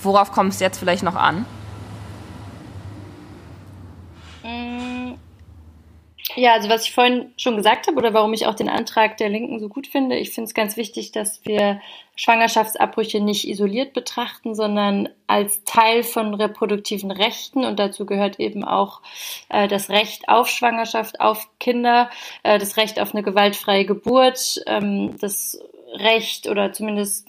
Worauf 0.01 0.33
kommt 0.33 0.53
es 0.53 0.61
jetzt 0.61 0.79
vielleicht 0.79 1.03
noch 1.03 1.17
an? 1.17 1.45
Mm, 4.45 5.15
ja, 6.37 6.53
also 6.53 6.69
was 6.69 6.85
ich 6.85 6.93
vorhin 6.93 7.33
schon 7.37 7.57
gesagt 7.57 7.89
habe 7.89 7.97
oder 7.97 8.15
warum 8.15 8.33
ich 8.33 8.47
auch 8.47 8.55
den 8.55 8.69
Antrag 8.69 9.17
der 9.17 9.29
Linken 9.29 9.59
so 9.59 9.69
gut 9.69 9.89
finde, 9.89 10.17
ich 10.17 10.31
finde 10.31 10.47
es 10.47 10.55
ganz 10.55 10.77
wichtig, 10.77 11.11
dass 11.11 11.45
wir 11.45 11.81
Schwangerschaftsabbrüche 12.15 13.21
nicht 13.21 13.49
isoliert 13.49 13.93
betrachten, 13.93 14.55
sondern 14.55 15.09
als 15.27 15.65
Teil 15.65 16.05
von 16.05 16.35
reproduktiven 16.35 17.11
Rechten 17.11 17.65
und 17.65 17.79
dazu 17.79 18.07
gehört 18.07 18.39
eben 18.39 18.63
auch 18.65 19.01
äh, 19.49 19.67
das 19.67 19.89
Recht 19.89 20.29
auf 20.29 20.49
Schwangerschaft, 20.49 21.21
auf 21.21 21.49
Kinder, 21.59 22.09
äh, 22.45 22.59
das 22.59 22.77
Recht 22.77 23.01
auf 23.01 23.15
eine 23.15 23.25
gewaltfreie 23.25 23.85
Geburt, 23.85 24.61
ähm, 24.67 25.19
das 25.19 25.59
Recht 25.95 26.49
oder 26.49 26.73
zumindest 26.73 27.29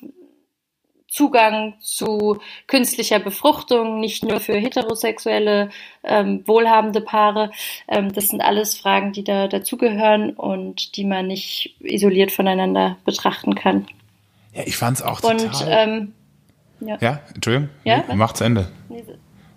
Zugang 1.10 1.74
zu 1.80 2.40
künstlicher 2.68 3.20
Befruchtung, 3.20 4.00
nicht 4.00 4.24
nur 4.24 4.40
für 4.40 4.54
heterosexuelle, 4.54 5.70
ähm, 6.04 6.44
wohlhabende 6.46 7.02
Paare. 7.02 7.52
Ähm, 7.88 8.14
das 8.14 8.28
sind 8.28 8.42
alles 8.42 8.78
Fragen, 8.78 9.12
die 9.12 9.24
da 9.24 9.48
dazugehören 9.48 10.32
und 10.32 10.96
die 10.96 11.06
man 11.06 11.28
nicht 11.28 11.76
isoliert 11.80 12.32
voneinander 12.32 12.98
betrachten 13.06 13.56
kann. 13.56 13.88
Ja, 14.54 14.64
ich 14.66 14.78
fand 14.78 14.98
es 14.98 15.04
auch 15.04 15.20
total. 15.22 15.40
Und, 15.40 15.66
ähm, 15.68 16.14
ja. 16.82 16.98
ja, 17.02 17.20
Entschuldigung, 17.34 17.70
ja? 17.84 18.04
Nee, 18.08 18.16
macht's 18.16 18.42
Ende. 18.42 18.68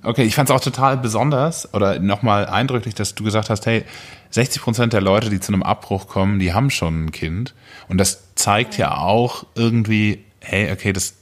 Okay, 0.04 0.24
ich 0.24 0.34
fand 0.34 0.50
es 0.50 0.56
auch 0.56 0.60
total 0.60 0.96
besonders 0.96 1.72
oder 1.74 2.00
nochmal 2.00 2.46
eindrücklich, 2.46 2.94
dass 2.94 3.14
du 3.14 3.22
gesagt 3.22 3.50
hast, 3.50 3.66
hey, 3.66 3.84
60 4.30 4.62
Prozent 4.62 4.92
der 4.92 5.00
Leute, 5.00 5.30
die 5.30 5.38
zu 5.38 5.52
einem 5.52 5.62
Abbruch 5.62 6.08
kommen, 6.08 6.40
die 6.40 6.52
haben 6.52 6.70
schon 6.70 7.04
ein 7.04 7.12
Kind. 7.12 7.54
Und 7.88 7.98
das 7.98 8.34
zeigt 8.34 8.76
ja 8.78 8.96
auch 8.96 9.44
irgendwie, 9.54 10.24
hey, 10.40 10.72
okay, 10.72 10.92
das 10.92 11.21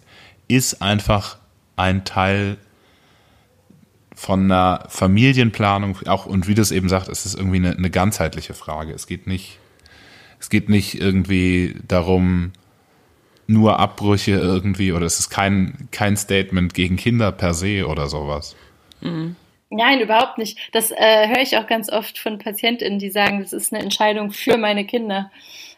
ist 0.51 0.83
einfach 0.83 1.39
ein 1.77 2.05
Teil 2.05 2.57
von 4.15 4.45
einer 4.45 4.85
Familienplanung 4.89 5.99
auch 6.07 6.27
und 6.27 6.47
wie 6.47 6.55
du 6.55 6.61
es 6.61 6.73
eben 6.73 6.89
sagst, 6.89 7.09
es 7.09 7.25
ist 7.25 7.35
irgendwie 7.37 7.57
eine, 7.57 7.77
eine 7.77 7.91
ganzheitliche 7.91 8.53
Frage. 8.53 8.93
Es 8.93 9.07
geht 9.07 9.27
nicht, 9.27 9.59
es 10.39 10.51
geht 10.51 10.69
nicht 10.69 11.01
irgendwie 11.01 11.77
darum, 11.89 12.53
nur 13.47 13.79
Abbrüche 13.79 14.33
irgendwie 14.33 14.93
oder 14.93 15.07
es 15.07 15.19
ist 15.19 15.31
kein, 15.31 15.89
kein 15.91 16.17
Statement 16.17 16.75
gegen 16.75 16.97
Kinder 16.97 17.33
per 17.33 17.55
se 17.55 17.87
oder 17.87 18.09
sowas. 18.09 18.57
Mhm. 19.01 19.37
Nein, 19.71 20.01
überhaupt 20.01 20.37
nicht. 20.37 20.59
Das 20.73 20.91
äh, 20.91 21.29
höre 21.29 21.43
ich 21.43 21.57
auch 21.57 21.67
ganz 21.67 21.91
oft 21.91 22.19
von 22.19 22.39
PatientInnen, 22.39 22.99
die 22.99 23.11
sagen, 23.11 23.41
das 23.41 23.53
ist 23.53 23.73
eine 23.73 23.83
Entscheidung 23.83 24.33
für 24.33 24.59
meine 24.59 24.85
Kinder. 24.85 25.31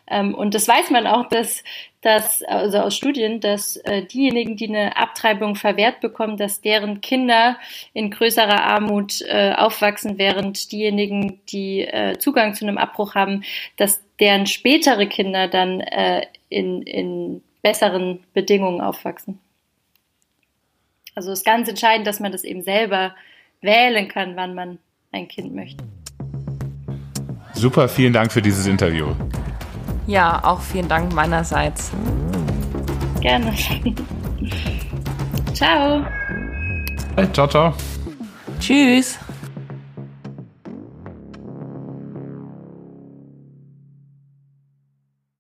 Ähm, 0.09 0.35
und 0.35 0.55
das 0.55 0.69
weiß 0.69 0.91
man 0.91 1.07
auch, 1.07 1.29
dass, 1.29 1.63
dass 2.01 2.43
also 2.43 2.79
aus 2.79 2.97
Studien, 2.97 3.41
dass 3.41 3.77
äh, 3.77 4.05
diejenigen, 4.05 4.57
die 4.57 4.69
eine 4.69 4.97
Abtreibung 4.97 5.55
verwehrt 5.55 6.01
bekommen, 6.01 6.37
dass 6.37 6.61
deren 6.61 7.01
Kinder 7.01 7.57
in 7.93 8.11
größerer 8.11 8.65
Armut 8.65 9.23
äh, 9.23 9.55
aufwachsen, 9.57 10.19
während 10.19 10.73
diejenigen, 10.73 11.41
die 11.49 11.83
äh, 11.83 12.19
Zugang 12.19 12.55
zu 12.55 12.65
einem 12.65 12.79
Abbruch 12.79 13.15
haben, 13.15 13.45
dass 13.77 14.03
deren 14.19 14.47
spätere 14.47 15.07
Kinder 15.07 15.49
dann 15.49 15.81
äh, 15.81 16.27
in, 16.49 16.83
in 16.83 17.43
besseren 17.63 18.21
Bedingungen 18.35 18.81
aufwachsen. 18.81 19.39
Also 21.15 21.31
es 21.31 21.41
ist 21.41 21.45
ganz 21.45 21.69
entscheidend, 21.69 22.07
dass 22.07 22.21
man 22.21 22.33
das 22.33 22.45
eben 22.45 22.63
selber 22.63 23.15
wählen 23.61 24.09
kann, 24.09 24.37
wann 24.37 24.55
man 24.55 24.79
ein 25.13 25.29
Kind 25.29 25.55
möchte. 25.55 25.85
Super, 27.55 27.89
vielen 27.89 28.13
Dank 28.13 28.33
für 28.33 28.43
dieses 28.43 28.67
Interview. 28.67 29.15
Ja, 30.07 30.41
auch 30.43 30.61
vielen 30.61 30.89
Dank 30.89 31.13
meinerseits. 31.15 31.91
Gerne. 33.21 33.53
ciao. 35.55 36.05
Hey, 37.17 37.29
ciao, 37.33 37.47
ciao. 37.47 37.75
Tschüss. 38.59 39.19